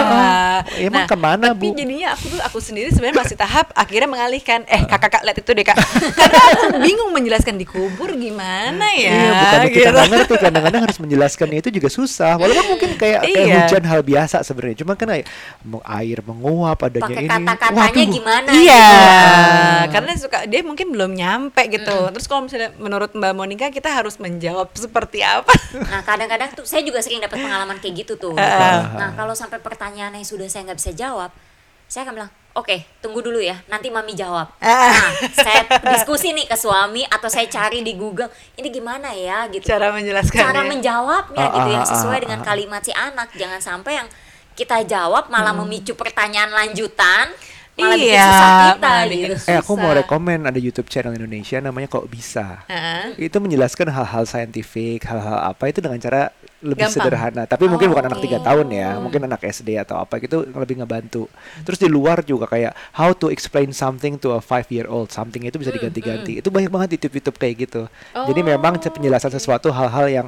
[0.79, 1.75] Emang ke mana, tapi Bu?
[1.75, 5.51] jadinya aku tuh aku sendiri sebenarnya masih tahap akhirnya mengalihkan eh kakak kak lihat itu
[5.51, 5.77] deh kak
[6.19, 9.91] karena aku bingung menjelaskan dikubur gimana ya Iya, bukan kita gitu.
[9.93, 12.35] nggak ngerti kadang-kadang harus menjelaskan itu juga susah.
[12.35, 13.57] Walaupun mungkin kayak kayak Iya.
[13.63, 14.77] hujan hal biasa sebenarnya.
[14.81, 15.27] Cuma kan kayak
[15.93, 17.31] air menguap adanya Pakai ini.
[17.31, 18.15] kata-katanya Waduh.
[18.15, 18.51] gimana?
[18.51, 19.93] Iya, gitu.
[19.93, 21.97] karena suka dia mungkin belum nyampe gitu.
[22.11, 25.53] Terus kalau misalnya menurut Mbak Monica kita harus menjawab seperti apa?
[25.87, 28.35] Nah kadang-kadang tuh saya juga sering dapat pengalaman kayak gitu tuh.
[28.37, 28.97] Ah.
[28.97, 31.31] Nah kalau sampai pertanyaannya sudah saya nggak bisa jawab,
[31.87, 34.51] saya akan bilang, oke tunggu dulu ya, nanti mami jawab.
[34.59, 34.91] Ah.
[34.91, 35.61] Nah saya
[35.95, 39.65] diskusi nih ke suami atau saya cari di Google, ini gimana ya gitu.
[39.65, 40.43] Cara menjelaskannya.
[40.43, 43.29] Cara menjawabnya Ah, gitu ah, yang ah, sesuai ah, dengan kalimat si anak.
[43.39, 44.09] Jangan sampai yang
[44.57, 45.69] kita jawab malah Hmm.
[45.69, 47.29] memicu pertanyaan lanjutan,
[47.77, 49.35] malah bikin Iya, susah kita malah bikin gitu.
[49.37, 49.51] susah.
[49.51, 52.65] Eh aku mau rekomen ada YouTube channel Indonesia namanya Kok Bisa.
[52.67, 53.21] Heeh.
[53.21, 57.05] Itu menjelaskan hal-hal saintifik, hal-hal apa itu dengan cara lebih Gampang.
[57.05, 57.43] sederhana.
[57.45, 58.27] Tapi mungkin bukan anak Oke.
[58.27, 61.29] tiga tahun ya, mungkin anak SD atau apa gitu lebih ngebantu.
[61.63, 65.45] Terus di luar juga kayak how to explain something to a five year old, something
[65.45, 66.41] itu bisa diganti-ganti.
[66.41, 67.83] Itu banyak banget di YouTube-YouTube kayak gitu.
[68.15, 70.27] Jadi memang Oh, penjelasan sesuatu hal-hal yang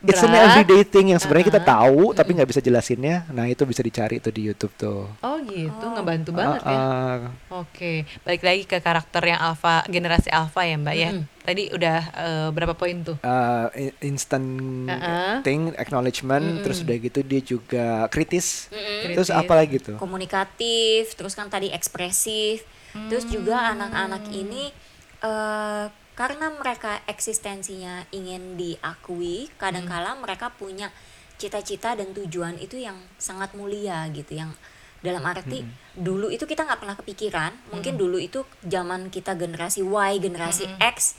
[0.00, 3.28] It's an everyday thing yang sebenarnya kita tahu tapi nggak bisa jelasinnya.
[3.28, 5.12] Nah itu bisa dicari tuh di YouTube tuh.
[5.20, 6.78] Oh gitu, ngebantu banget Ah, ya.
[6.80, 7.18] ah.
[7.60, 11.10] Oke, balik lagi ke karakter yang alpha, generasi alpha ya Mbak ya.
[11.40, 13.16] Tadi udah eh, berapa poin tuh?
[13.20, 13.68] uh,
[14.00, 14.48] instant
[14.86, 15.40] Uh-uh.
[15.40, 18.68] thing acknowledgement terus udah gitu dia juga kritis
[19.04, 19.36] terus Kritis.
[19.36, 22.64] apa lagi tuh komunikatif, terus kan tadi ekspresif,
[23.08, 24.72] terus juga anak-anak ini
[25.20, 25.84] eh
[26.20, 30.92] karena mereka eksistensinya ingin diakui, kadangkala mereka punya
[31.40, 34.52] cita-cita dan tujuan itu yang sangat mulia gitu, yang
[35.00, 35.64] dalam arti
[35.96, 41.16] dulu itu kita nggak pernah kepikiran, mungkin dulu itu zaman kita generasi Y, generasi X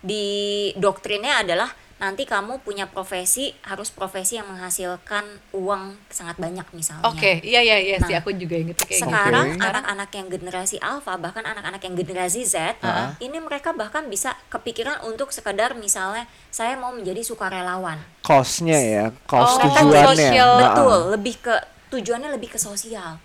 [0.00, 7.02] di doktrinnya adalah nanti kamu punya profesi harus profesi yang menghasilkan uang sangat banyak misalnya.
[7.06, 9.02] Oke, iya iya iya sih Nah, aku juga inget kayak gitu.
[9.02, 12.78] Sekarang anak-anak yang generasi alpha bahkan anak-anak yang generasi Z
[13.18, 17.98] ini mereka bahkan bisa kepikiran untuk sekedar misalnya saya mau menjadi sukarelawan.
[18.22, 20.50] costnya ya cost Oh, tujuannya sosial.
[20.62, 21.54] Betul, lebih ke
[21.88, 23.18] tujuannya lebih ke sosial.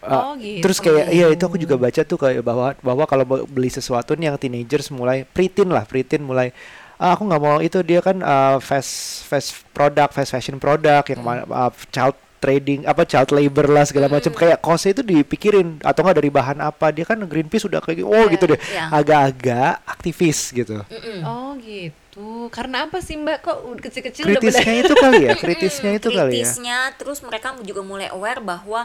[0.00, 0.64] Ah, Oh, gitu.
[0.64, 4.32] Terus kayak iya itu aku juga baca tuh kayak bahwa bahwa kalau beli sesuatu nih
[4.32, 6.56] yang teenagers mulai preteen lah, preteen mulai
[6.96, 8.92] ah, aku nggak mau itu dia kan uh, fast
[9.24, 14.04] fast product, fast fashion product yang ma- uh, child trading apa child labor lah segala
[14.04, 18.04] macam kayak costnya itu dipikirin atau enggak dari bahan apa dia kan Greenpeace udah kayak
[18.04, 18.92] oh Iya, gitu deh iya.
[18.92, 20.84] agak-agak aktivis gitu
[21.24, 22.52] Oh gitu.
[22.52, 26.08] Karena apa sih Mbak kok udah kecil-kecil udah kritisnya pada- itu kali ya kritisnya itu
[26.10, 28.84] kali ya Kritisnya terus mereka juga mulai aware bahwa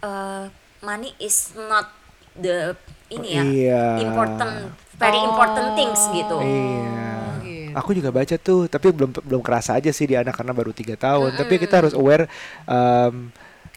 [0.00, 0.46] uh,
[0.78, 1.90] money is not
[2.32, 2.78] the
[3.10, 3.84] ini ya Iya.
[4.06, 6.38] important very important things gitu.
[6.38, 7.39] Iya.
[7.70, 7.78] Gitu.
[7.80, 10.98] Aku juga baca tuh, tapi belum belum kerasa aja sih di anak karena baru tiga
[10.98, 11.38] tahun.
[11.38, 12.26] Tapi kita harus aware
[12.66, 13.30] um,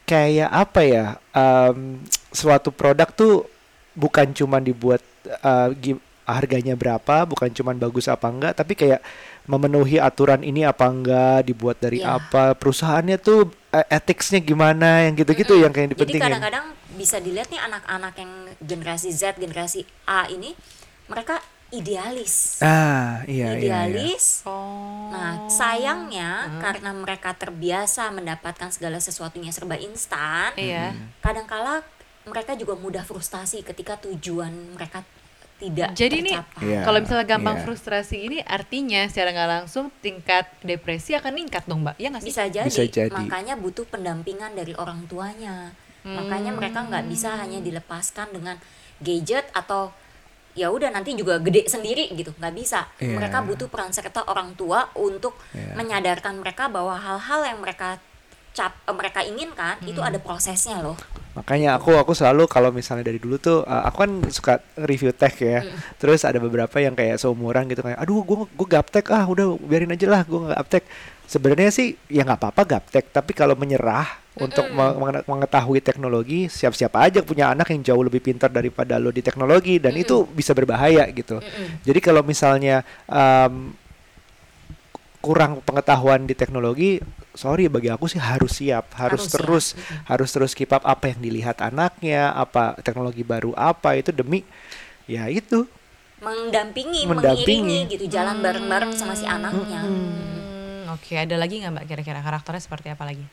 [0.04, 1.06] kayak apa ya?
[1.32, 2.02] Um,
[2.34, 3.46] suatu produk tuh
[3.94, 5.06] bukan cuma dibuat
[5.46, 5.70] uh,
[6.24, 9.04] harganya berapa, bukan cuma bagus apa enggak, tapi kayak
[9.44, 12.16] memenuhi aturan ini apa enggak, dibuat dari Iya.
[12.16, 16.24] apa, perusahaannya tuh uh, ethicsnya gimana, yang gitu-gitu yang kayak Jadi dipentingin.
[16.24, 18.32] kadang-kadang bisa dilihat nih anak-anak yang
[18.64, 20.56] generasi Z, generasi A ini
[21.12, 22.62] mereka idealis.
[22.62, 23.58] Ah, iya iya.
[23.58, 23.90] iya.
[23.90, 24.46] idealis.
[24.46, 25.10] Oh.
[25.10, 30.94] Nah, sayangnya karena mereka terbiasa mendapatkan segala sesuatunya serba instan, Iya.
[31.20, 31.82] kadangkala
[32.30, 35.02] mereka juga mudah frustasi ketika tujuan mereka
[35.60, 36.64] tidak Jadi nih tercapai.
[36.66, 36.82] Iya.
[36.84, 37.64] kalau misalnya gampang iya.
[37.64, 41.96] frustrasi ini artinya secara nggak langsung tingkat depresi akan meningkat dong, Mbak.
[42.00, 42.30] Ya nggak sih?
[42.32, 43.14] bisa jadi, Bisa jadi.
[43.14, 48.60] makanya butuh pendampingan dari orang tuanya makanya mereka nggak bisa hanya dilepaskan dengan
[49.00, 49.96] gadget atau
[50.54, 53.18] ya udah nanti juga gede sendiri gitu nggak bisa Iya.
[53.18, 55.74] mereka butuh peran serta orang tua untuk Iya.
[55.78, 57.98] menyadarkan mereka bahwa hal-hal yang mereka
[58.54, 60.98] cap eh, mereka inginkan itu ada prosesnya loh
[61.34, 65.34] Makanya aku aku selalu kalau misalnya dari dulu tuh uh, aku kan suka review tech
[65.42, 65.66] ya.
[65.98, 69.90] Terus ada beberapa yang kayak seumuran gitu kayak aduh gua gua gaptek ah udah biarin
[69.98, 70.84] aja lah gua nggak gaptek.
[71.26, 77.22] Sebenarnya sih ya nggak apa-apa gaptek, tapi kalau menyerah untuk menge- mengetahui teknologi, siap-siap aja
[77.22, 81.38] punya anak yang jauh lebih pintar daripada lo di teknologi dan itu bisa berbahaya gitu.
[81.86, 83.78] Jadi kalau misalnya um,
[85.24, 87.00] kurang pengetahuan di teknologi,
[87.32, 90.04] sorry bagi aku sih harus siap, harus, Harus terus siap.
[90.10, 94.42] harus terus keep up apa yang dilihat anaknya, apa teknologi baru apa itu demi
[95.08, 95.70] ya itu.
[96.24, 97.60] mendampingi, Mendampingi.
[97.60, 102.64] mengiringi gitu jalan bareng-bareng sama si anaknya Hmm, Oke, ada lagi nggak Mbak kira-kira karakternya
[102.64, 103.26] seperti apa lagi?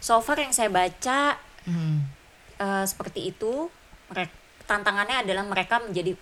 [0.00, 2.08] Hmm, so far yang saya baca Hmm.
[2.56, 3.68] eh, seperti itu
[4.08, 4.32] merek-
[4.64, 6.16] tantangannya adalah mereka menjadi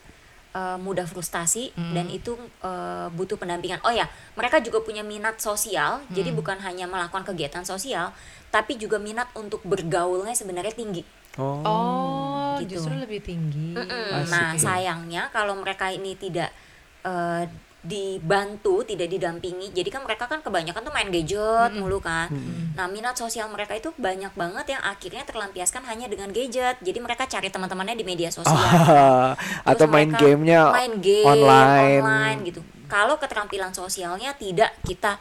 [0.50, 6.02] eh, mudah frustasi dan itu eh, butuh pendampingan oh ya mereka juga punya minat sosial
[6.08, 8.10] jadi bukan hanya melakukan kegiatan sosial
[8.48, 11.04] tapi juga minat untuk bergaulnya sebenarnya tinggi
[11.36, 11.62] Oh.
[11.62, 12.74] Oh, Gitu.
[12.74, 13.70] justru lebih tinggi.
[13.70, 14.10] Mm-mm.
[14.18, 14.58] Asik nah ya.
[14.58, 16.50] sayangnya kalau mereka ini tidak
[17.04, 17.46] eh,
[17.88, 19.72] dibantu tidak didampingi.
[19.72, 22.28] Jadi kan mereka kan kebanyakan tuh main gadget mulu kan.
[22.76, 26.76] Nah minat sosial mereka itu banyak banget yang akhirnya terlampiaskan hanya dengan gadget.
[26.78, 28.52] Jadi mereka cari teman-temannya di media sosial.
[28.54, 29.32] Ah,
[29.64, 32.02] Terus atau main gamenya main game online.
[32.04, 32.60] online gitu.
[32.86, 35.16] Kalau keterampilan sosialnya tidak kita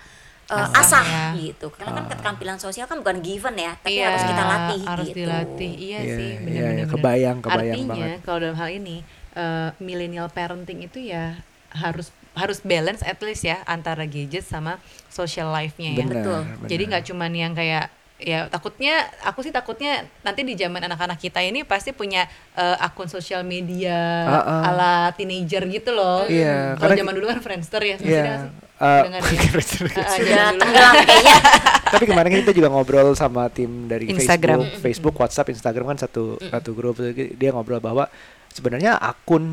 [0.47, 0.99] uh, Asah.
[1.03, 1.25] asah ya.
[1.39, 1.71] gitu.
[1.71, 5.17] Karena kan keterampilan sosial kan bukan given ya tapi Iya, harus kita latih harus gitu.
[5.23, 5.71] dilatih.
[5.71, 6.75] Iya, Iya, sih, iya, benar-benar.
[6.75, 8.19] iya, kebayang, kebayang Artinya banget.
[8.23, 8.95] kalau dalam hal ini
[9.33, 11.37] eh, millennial parenting itu ya
[11.69, 16.05] harus harus balance at least ya antara gadget sama social life-nya ya.
[16.05, 16.41] Betul.
[16.45, 16.69] benar.
[16.69, 21.37] Jadi nggak cuman yang kayak ya takutnya aku sih takutnya nanti di zaman anak-anak kita
[21.37, 23.93] ini pasti punya eh, akun sosial media
[24.25, 24.61] Ah, ah.
[24.67, 26.25] ala teenager gitu loh.
[26.25, 28.21] Iya, Kalau karena- zaman dulu kan Friendster ya, Iya.
[28.21, 28.37] ya?
[29.57, 31.37] Sudah tenggelam kayaknya
[31.93, 34.59] Tapi kemarin kita juga ngobrol sama tim dari Instagram.
[34.59, 36.99] Facebook, Facebook, WhatsApp, Instagram kan satu satu grup.
[37.15, 38.11] Dia ngobrol bahwa
[38.57, 39.45] sebenarnya akun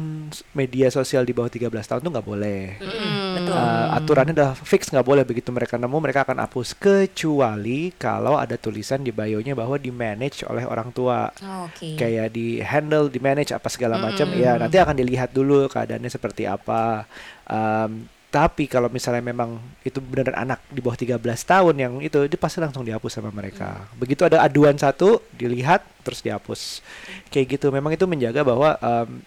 [0.57, 2.61] media sosial di bawah 13 tahun tuh nggak boleh.
[2.81, 3.35] Hmm.
[3.37, 3.53] betul.
[3.53, 6.73] Uh, aturannya udah fix nggak boleh begitu mereka nemu mereka akan hapus.
[6.73, 11.29] Kecuali kalau ada tulisan di bio-nya bahwa di manage oleh orang tua.
[11.45, 12.01] Oh, oke.
[12.01, 16.49] Kayak di handle di manage apa segala macam ya nanti akan dilihat dulu keadaannya seperti
[16.49, 17.05] apa.
[17.45, 22.35] Um, tapi kalau misalnya memang itu benar anak di bawah 13 tahun yang itu dia
[22.35, 23.87] pasti langsung dihapus sama mereka.
[23.94, 26.83] Begitu ada aduan satu dilihat terus dihapus.
[27.31, 27.70] Kayak gitu.
[27.70, 29.23] Memang itu menjaga bahwa um,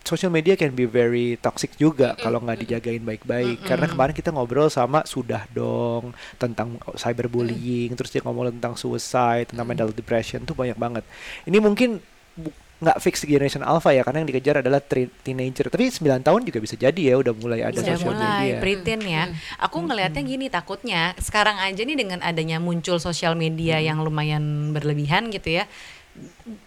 [0.00, 3.60] social media can be very toxic juga kalau nggak dijagain baik-baik.
[3.68, 9.68] Karena kemarin kita ngobrol sama sudah dong tentang cyberbullying terus dia ngomong tentang suicide tentang
[9.68, 11.04] mental depression tuh banyak banget.
[11.44, 12.00] Ini mungkin
[12.76, 14.84] nggak fix generation alpha ya karena yang dikejar adalah
[15.24, 18.60] teenager tapi 9 tahun juga bisa jadi ya udah mulai ada Sudah social mulai media
[18.60, 19.22] preteen ya.
[19.64, 25.32] Aku ngelihatnya gini takutnya sekarang aja nih dengan adanya muncul sosial media yang lumayan berlebihan
[25.32, 25.64] gitu ya.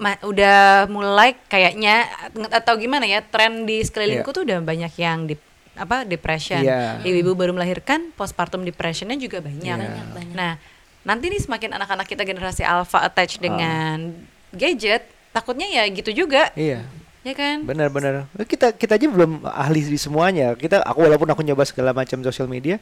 [0.01, 2.09] Ma- udah mulai kayaknya
[2.57, 5.37] atau gimana ya tren di sekelilingku tuh udah banyak yang di
[5.77, 6.65] apa depression.
[6.65, 7.05] Iya.
[7.05, 9.61] Ibu-ibu baru melahirkan postpartum depressionnya juga banyak.
[9.61, 9.77] Iya.
[9.77, 10.33] Banyak, banyak.
[10.33, 10.57] Nah,
[11.05, 14.11] nanti nih semakin anak-anak kita generasi alpha attach dengan
[14.51, 16.49] gadget, takutnya ya gitu juga.
[16.53, 16.85] iya
[17.19, 17.67] Ya kan?
[17.67, 22.23] benar-benar kita kita aja belum ahli di semuanya kita aku walaupun aku nyoba segala macam
[22.23, 22.79] social media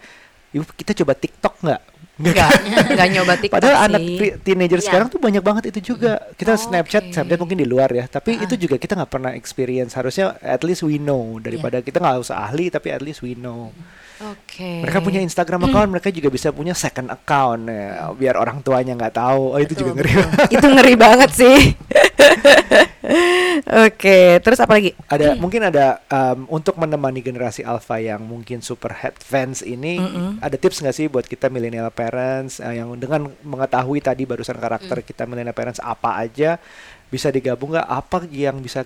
[0.54, 1.82] ibu kita coba TikTok nggak
[2.18, 3.86] Enggak, enggak nyoba TikTok Padahal sih.
[3.90, 4.02] anak
[4.42, 4.86] teenager Iya.
[4.86, 6.18] sekarang tuh banyak banget itu juga.
[6.34, 7.14] Kita Oh, Snapchat, oke.
[7.14, 8.10] Snapchat mungkin di luar ya.
[8.10, 9.94] Tapi itu juga kita nggak pernah experience.
[9.94, 13.70] Harusnya at least we know daripada kita nggak usah ahli, tapi at least we know.
[14.18, 14.82] Oke.
[14.82, 19.14] Mereka punya Instagram account, mereka juga bisa punya second account ya, biar orang tuanya nggak
[19.14, 19.54] tahu.
[19.54, 20.14] Oh itu Betul, juga ngeri.
[20.58, 21.58] itu ngeri banget sih.
[23.88, 24.92] Oke, terus apa lagi?
[25.08, 30.02] ada mungkin ada um, untuk menemani generasi alpha yang mungkin super head fans ini
[30.44, 35.02] ada tips nggak sih buat kita millennial parents uh, yang dengan mengetahui tadi barusan karakter
[35.02, 36.60] kita millennial parents apa aja
[37.08, 38.84] bisa digabung nggak apa yang bisa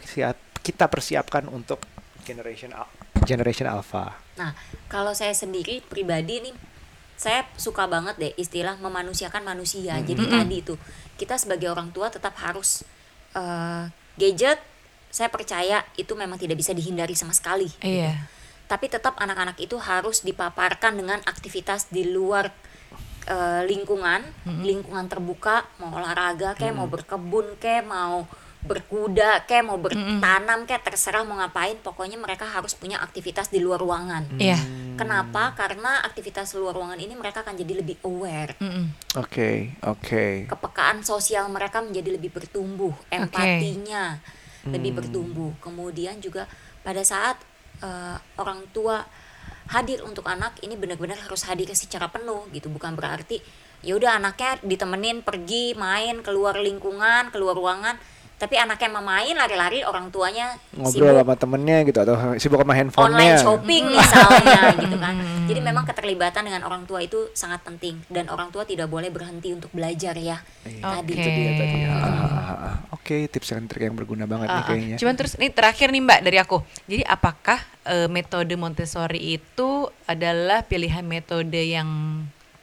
[0.62, 1.82] kita persiapkan untuk
[2.22, 4.57] generation al- generation alpha Nah,
[4.88, 6.55] kalau saya sendiri pribadi nih,
[7.19, 9.99] saya suka banget deh istilah memanusiakan manusia.
[10.01, 10.75] Jadi tadi itu
[11.21, 12.81] kita sebagai orang tua tetap harus
[13.38, 13.86] eh,
[14.17, 14.57] gadget
[15.12, 17.69] saya percaya itu memang tidak bisa dihindari sama sekali.
[17.84, 18.15] Iya.
[18.65, 22.49] Tapi tetap anak-anak itu harus dipaparkan dengan aktivitas di luar
[23.29, 24.25] eh, lingkungan,
[24.65, 28.25] lingkungan terbuka, mau olahraga, kayak mau berkebun, kayak mau
[28.62, 33.82] berkuda, kayak mau bertanam, kayak terserah mau ngapain, pokoknya mereka harus punya aktivitas di luar
[33.82, 34.38] ruangan.
[34.38, 34.62] Iya.
[34.95, 35.58] Kenapa?
[35.58, 38.54] Karena aktivitas luar ruangan ini mereka akan jadi lebih aware.
[39.17, 40.45] Oke, oke.
[40.45, 44.21] Kepekaan sosial mereka menjadi lebih bertumbuh, empatinya
[44.69, 45.58] lebih bertumbuh.
[45.58, 46.45] Kemudian juga
[46.86, 47.41] pada saat
[47.82, 49.02] eh, orang tua
[49.74, 53.41] hadir untuk anak ini benar-benar harus hadir secara penuh gitu, bukan berarti
[53.82, 57.97] ya udah anaknya ditemenin pergi main keluar lingkungan, keluar ruangan,
[58.41, 62.73] tapi anaknya mau main lari-lari orang tuanya Ngobrol sibuk sama temennya gitu atau sibuk sama
[62.73, 63.13] handphonenya.
[63.13, 65.13] online shopping misalnya gitu kan.
[65.45, 69.54] Jadi memang keterlibatan dengan orang tua itu sangat penting dan orang tua tidak boleh berhenti
[69.54, 70.41] untuk belajar ya.
[70.65, 71.13] Tadi Oke.
[71.13, 71.77] itu dia tadi.
[71.86, 72.75] Ah.
[72.91, 74.67] Oke, tips dan trik yang berguna banget nih Ah, ah.
[74.67, 74.95] kayaknya.
[74.97, 76.58] Cuman terus ini terakhir nih Mbak dari aku.
[76.88, 79.69] Jadi apakah eh, metode Montessori itu
[80.06, 81.89] adalah pilihan metode yang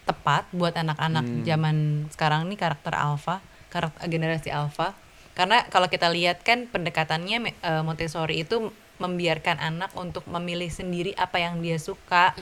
[0.02, 1.44] tepat buat anak-anak Hmm.
[1.44, 1.76] zaman
[2.08, 3.38] sekarang nih karakter alfa,
[3.68, 4.96] karakter generasi alfa?
[5.38, 11.38] Karena kalau kita lihat kan pendekatannya eh, Montessori itu membiarkan anak untuk memilih sendiri apa
[11.38, 12.34] yang dia suka.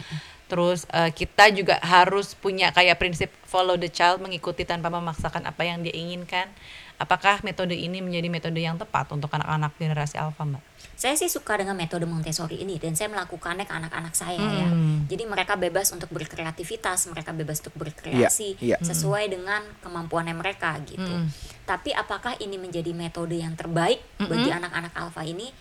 [0.49, 5.69] Terus eh, kita juga harus punya kayak prinsip follow the child, mengikuti tanpa memaksakan apa
[5.69, 6.49] yang dia inginkan.
[6.97, 10.65] Apakah metode ini menjadi metode yang tepat untuk anak-anak generasi alfa, Mbak?
[10.97, 14.65] Saya sih suka dengan metode Montessori ini dan saya melakukannya ke anak-anak saya ya.
[14.73, 15.05] Hmm.
[15.05, 18.77] Jadi mereka bebas untuk berkreativitas, mereka bebas untuk berkreasi Iya, iya.
[18.81, 21.05] sesuai dengan kemampuannya mereka gitu.
[21.05, 21.29] Mm.
[21.69, 25.53] Tapi apakah ini menjadi metode yang terbaik bagi anak-anak alfa ini?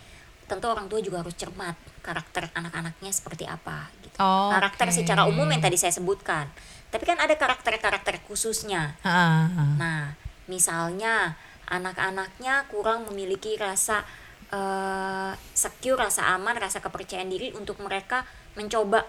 [0.48, 4.15] Tentu orang tua juga harus cermat karakter anak-anaknya seperti apa gitu.
[4.21, 4.95] Oh, karakter oke.
[4.95, 6.48] secara umum yang tadi saya sebutkan.
[6.93, 8.95] Tapi kan ada karakter-karakter khususnya.
[9.04, 10.13] Ah, Nah,
[10.48, 14.06] misalnya anak-anaknya kurang memiliki rasa
[14.49, 19.03] eh, secure, rasa aman, rasa kepercayaan diri untuk mereka mencoba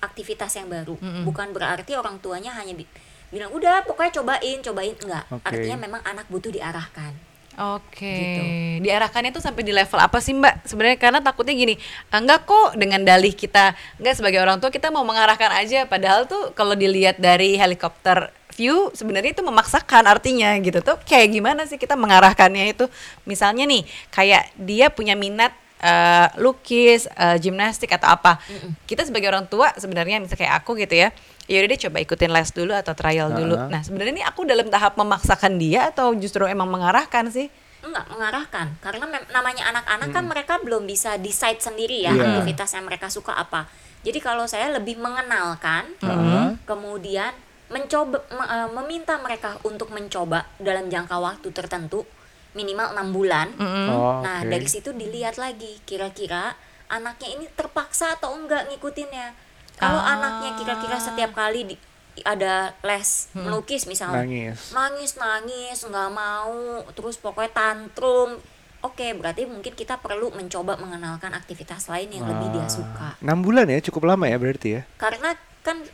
[0.00, 0.98] aktivitas yang baru.
[1.22, 2.88] Bukan berarti orang tuanya hanya bi-
[3.30, 5.24] bilang udah pokoknya cobain, cobain enggak.
[5.30, 5.46] Oke.
[5.46, 7.14] Artinya memang anak butuh diarahkan.
[7.60, 8.42] Oke, Gitu.
[8.88, 10.64] diarahkannya tuh sampai di level apa sih Mbak?
[10.64, 11.74] Sebenarnya karena takutnya gini,
[12.08, 16.24] "Ah, enggak kok dengan dalih kita, enggak sebagai orang tua kita mau mengarahkan aja, padahal
[16.24, 21.80] tuh kalau dilihat dari helikopter view sebenarnya itu memaksakan artinya gitu tuh kayak gimana sih
[21.80, 22.84] kita mengarahkannya itu?
[23.24, 28.38] Misalnya nih, kayak dia punya minat eh, lukis, eh, gimnastik atau apa,
[28.86, 31.10] kita sebagai orang tua sebenarnya misalnya kayak aku gitu ya,
[31.50, 33.58] ya udah deh coba ikutin les dulu atau trial dulu.
[33.58, 33.66] Ah.
[33.66, 37.50] Nah sebenarnya ini aku dalam tahap memaksakan dia atau justru emang mengarahkan sih?
[37.82, 38.78] Enggak, mengarahkan.
[38.78, 42.38] Karena mem- namanya anak-anak kan mereka belum bisa decide sendiri ya Iya.
[42.38, 43.66] aktivitas yang mereka suka apa.
[44.06, 46.62] Jadi kalau saya lebih mengenalkan, Heeh.
[46.62, 47.34] kemudian
[47.74, 52.06] mencoba me- eh, meminta mereka untuk mencoba dalam jangka waktu tertentu
[52.52, 53.48] minimal enam bulan.
[53.88, 54.48] Oh, Nah, oke.
[54.48, 56.52] dari situ dilihat lagi kira-kira
[56.86, 59.32] anaknya ini terpaksa atau enggak ngikutinnya.
[59.74, 60.12] Kalau Ah.
[60.12, 61.76] anaknya kira-kira setiap kali di,
[62.20, 64.68] ada les melukis misalnya Nangis.
[64.70, 66.52] nangis nangis nggak mau
[66.92, 68.36] terus pokoknya tantrum
[68.78, 73.64] oke berarti mungkin kita perlu mencoba mengenalkan aktivitas lain yang lebih dia suka 6 bulan
[73.66, 74.82] ya, cukup lama ya berarti ya.
[74.96, 75.32] karena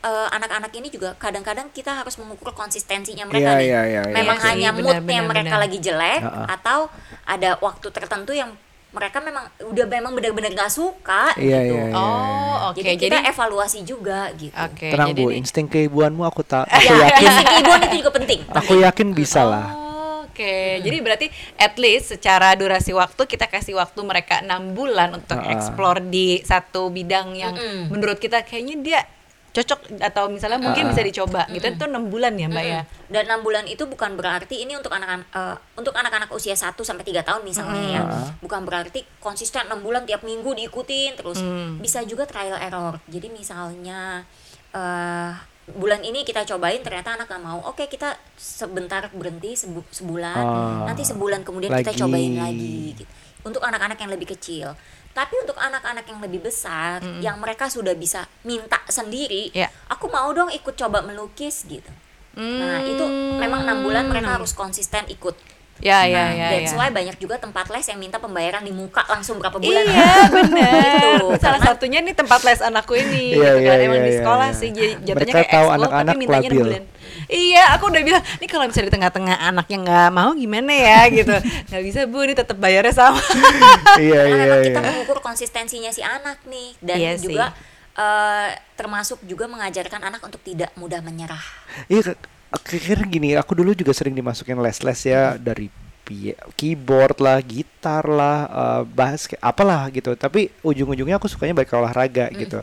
[0.08, 4.14] eh, anak-anak ini juga kadang-kadang kita harus mengukur konsistensinya mereka Iya, nih iya, iya, iya.
[4.14, 5.62] memang Iya sih, hanya benar, moodnya benar, mereka benar.
[5.62, 6.44] lagi jelek Ha-ha.
[6.50, 6.78] atau
[7.24, 8.50] ada waktu tertentu yang
[8.88, 11.94] mereka memang udah memang benar-benar gak suka Iya, gitu iya, iya.
[11.94, 12.78] Oh, oke.
[12.78, 14.88] jadi Jadi, kita evaluasi juga gitu oke.
[14.88, 18.10] Tenang jadi Bu, nih- insting keibuanmu aku tak ya aku yakin insting ibuan itu juga
[18.14, 19.68] penting aku yakin bisa lah.
[19.68, 19.86] Oh,
[20.30, 25.34] Oke, jadi berarti at least secara durasi waktu kita kasih waktu mereka enam bulan untuk
[25.34, 25.52] Ah, ah.
[25.52, 27.90] explore di satu bidang yang Mm-mm.
[27.90, 29.00] menurut kita kayaknya dia
[29.48, 30.92] cocok atau misalnya mungkin Ah, ah.
[30.92, 32.80] bisa dicoba gitu itu enam bulan ya mbak ya.
[33.06, 37.02] Dan enam bulan itu bukan berarti ini untuk anak-anak eh, untuk anak-anak usia 1 sampai
[37.02, 38.02] 3 tahun misalnya ya.
[38.02, 38.28] Ah.
[38.38, 41.40] Bukan berarti konsisten enam bulan tiap minggu diikutin terus.
[41.40, 41.80] Hmm.
[41.80, 43.00] Bisa juga trial error.
[43.04, 44.22] Jadi misalnya
[44.70, 45.32] eh
[45.68, 47.60] bulan ini kita cobain ternyata anak nggak mau.
[47.66, 50.36] Oke, kita sebentar berhenti sebu- sebulan.
[50.38, 50.84] Ah.
[50.86, 52.00] Nanti sebulan kemudian kita Lagi.
[52.00, 53.04] cobain lagi gitu.
[53.44, 54.76] Untuk anak-anak yang lebih kecil.
[55.18, 59.66] Tapi untuk anak-anak yang lebih besar yang mereka sudah bisa minta sendiri, Ya.
[59.90, 61.90] aku mau dong ikut coba melukis gitu.
[62.38, 63.02] Nah itu
[63.34, 65.34] memang enam bulan mereka harus konsisten ikut.
[65.78, 66.48] Ya ya Nah, ya.
[66.52, 66.76] that's ya.
[66.76, 69.82] why banyak juga tempat les yang minta pembayaran di muka langsung berapa bulan.
[69.82, 71.22] Iya benar.
[71.22, 73.38] Gitu, Salah karena- satunya nih tempat les anakku ini.
[73.38, 73.76] Iya, gitu kan.
[73.78, 74.58] iya, Emang iya, di iya, sekolah iya.
[74.58, 76.82] sih jadi jatuhnya Mereka kayak tahu anak-anak tapi mintanya bulan.
[77.28, 81.34] Iya, aku udah bilang, nih kalau misalnya di tengah-tengah anaknya nggak mau gimana ya gitu.
[81.68, 83.20] Nggak bisa bu, ini tetap bayarnya sama.
[84.02, 84.66] Iya Karena iya memang iya.
[84.70, 87.46] kita mengukur konsistensinya si anak nih dan Iya juga
[87.94, 91.42] eh, termasuk juga mengajarkan anak untuk tidak mudah menyerah.
[91.86, 92.14] Iya,
[92.48, 95.68] akhirnya gini, aku dulu juga sering dimasukin les-les ya dari
[96.02, 100.16] pi- keyboard lah, gitar lah, eh, basket, apalah gitu.
[100.16, 102.60] Tapi ujung-ujungnya aku sukanya balik ke olahraga gitu.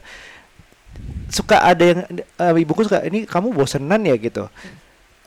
[1.30, 4.48] Suka ada yang eh, ibuku suka ini kamu bosenan ya gitu.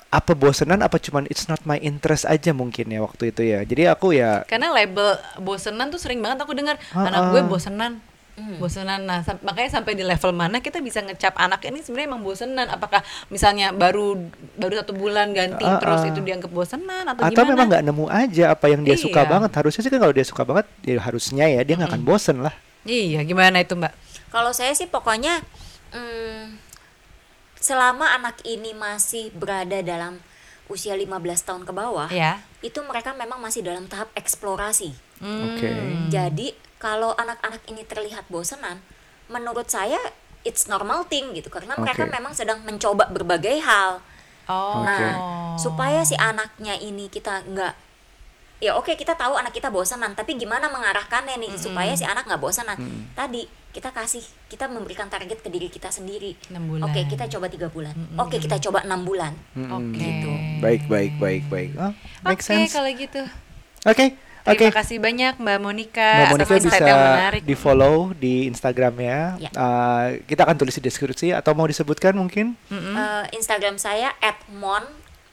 [0.08, 3.60] Apa bosenan apa cuman it's not my interest aja mungkin ya waktu itu ya.
[3.60, 8.00] Jadi aku ya Karena label bosenan tuh sering banget aku dengar anak gue bosenan.
[8.56, 9.02] Bosenan.
[9.02, 12.66] Nah, sam- makanya sampai di level mana kita bisa ngecap anak ini sebenarnya emang bosenan.
[12.66, 14.14] Apakah misalnya baru
[14.54, 16.08] baru satu bulan ganti Ah, terus ah.
[16.08, 17.50] itu dianggap bosenan atau, atau gimana?
[17.50, 19.28] memang nggak nemu aja apa yang dia suka Iya.
[19.28, 19.50] banget.
[19.52, 22.54] Harusnya sih kan kalau dia suka banget ya harusnya ya dia nggak akan bosen lah.
[22.82, 23.92] Iya, gimana itu, Mbak?
[24.28, 25.42] Kalau saya sih pokoknya
[25.90, 26.56] hmm,
[27.54, 30.22] selama anak ini masih berada dalam
[30.68, 31.08] usia 15
[31.42, 32.44] tahun ke bawah, Ya.
[32.60, 34.92] itu mereka memang masih dalam tahap eksplorasi.
[35.18, 35.64] Oke.
[35.64, 36.06] Hmm.
[36.08, 38.78] Jadi kalau anak-anak ini terlihat bosenan,
[39.28, 39.98] menurut saya
[40.46, 42.14] it's normal thing gitu karena mereka Oke.
[42.14, 44.00] memang sedang mencoba berbagai hal.
[44.48, 44.80] Oh.
[44.80, 45.12] Nah,
[45.60, 47.74] supaya si anaknya ini kita nggak
[48.58, 52.42] ya oke kita tahu anak kita bosanan tapi gimana mengarahkannya nih supaya si anak nggak
[52.42, 52.74] bosanan
[53.14, 56.34] tadi kita kasih kita memberikan target ke diri kita sendiri
[56.82, 59.94] oke kita coba tiga bulan oke kita coba enam bulan Mm-mm.
[59.94, 60.02] Oke.
[60.02, 60.32] Gitu.
[60.58, 61.70] Baik, baik, baik, baik.
[61.78, 61.94] Oh,
[62.26, 62.74] make Oke, sense.
[62.74, 63.22] kalau gitu.
[63.86, 64.27] Oke, oke.
[64.54, 66.10] Terima kasih banyak Mbak Monica.
[66.24, 67.42] Mbak Monica bisa yang menarik.
[67.44, 69.36] di follow di Instagramnya.
[69.42, 69.50] Ya.
[69.52, 72.56] Uh, kita akan tulis di deskripsi atau mau disebutkan mungkin?
[72.72, 74.14] Eh, Instagram saya
[74.54, 74.84] @mon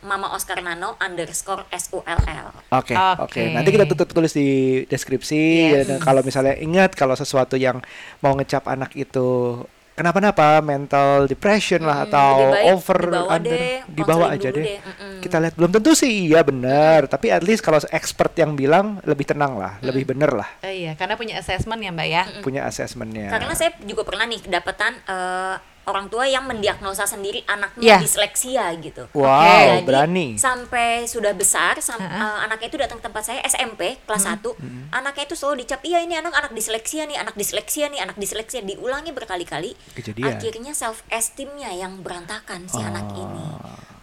[0.05, 2.47] Mama Oscar Nano underscore S U L L
[2.77, 3.25] Oke, oke.
[3.25, 3.43] Oke.
[3.49, 5.43] Nanti kita tutup tulis di deskripsi.
[5.73, 5.89] Yes.
[5.89, 7.81] Dan kalau misalnya ingat kalau sesuatu yang
[8.21, 9.61] mau ngecap anak itu
[9.95, 14.63] kenapa-napa, mental depression lah Mm, atau baik over dibawa under, deh, dibawa aja deh.
[14.67, 15.13] deh, mm-mm.
[15.23, 19.25] Kita lihat belum tentu sih iya benar, tapi at least kalau expert yang bilang lebih
[19.25, 22.23] tenang lah, lebih bener lah Oh iya, karena punya assessment ya Mbak ya.
[22.43, 23.31] punya asesmennya.
[23.31, 27.97] karena saya juga pernah nih kedapatan eh, orang tua yang mendiagnosa sendiri anaknya Ya.
[27.97, 29.05] disleksia gitu.
[29.11, 29.45] Wow,
[29.77, 30.27] Jadi, berani.
[30.35, 32.11] sampai sudah besar sam- eh,
[32.41, 34.57] anaknya itu datang ke tempat saya SMP kelas 1
[34.89, 38.61] anaknya itu selalu dicap iya ini anak anak disleksia nih anak disleksia nih anak disleksia.
[38.61, 39.77] Diulangi berkali-kali.
[39.93, 40.25] Kejadian.
[40.27, 43.21] akhirnya self esteemnya yang berantakan si anak Oh.
[43.21, 43.45] ini.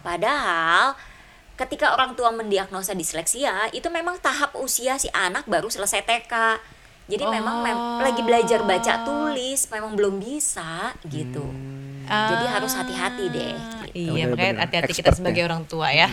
[0.03, 0.95] Padahal
[1.53, 6.33] ketika orang tua mendiagnosa disleksia itu memang tahap usia si anak baru selesai TK
[7.05, 11.45] jadi memang mem- lagi belajar baca tulis memang belum bisa gitu
[12.05, 13.53] jadi harus hati-hati deh
[13.89, 14.11] gitu.
[14.13, 14.57] Iya, Bener-bener.
[14.57, 15.47] makanya hati-hati kita sebagai ya.
[15.47, 16.07] orang tua ya.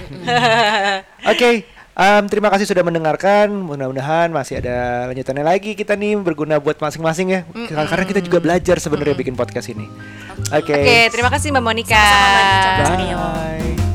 [1.32, 1.64] Oke,
[1.96, 3.48] em, terima kasih sudah mendengarkan.
[3.50, 7.40] Mudah-mudahan masih ada lanjutannya lagi kita nih berguna buat masing-masing ya.
[7.72, 9.88] Karena kita juga belajar sebenarnya bikin podcast ini.
[10.52, 10.76] Oke.
[10.76, 11.96] Oke, terima kasih Mbak Monica.
[11.96, 12.40] Sama-sama,
[12.84, 13.16] Mbak Nica.
[13.16, 13.89] Bye.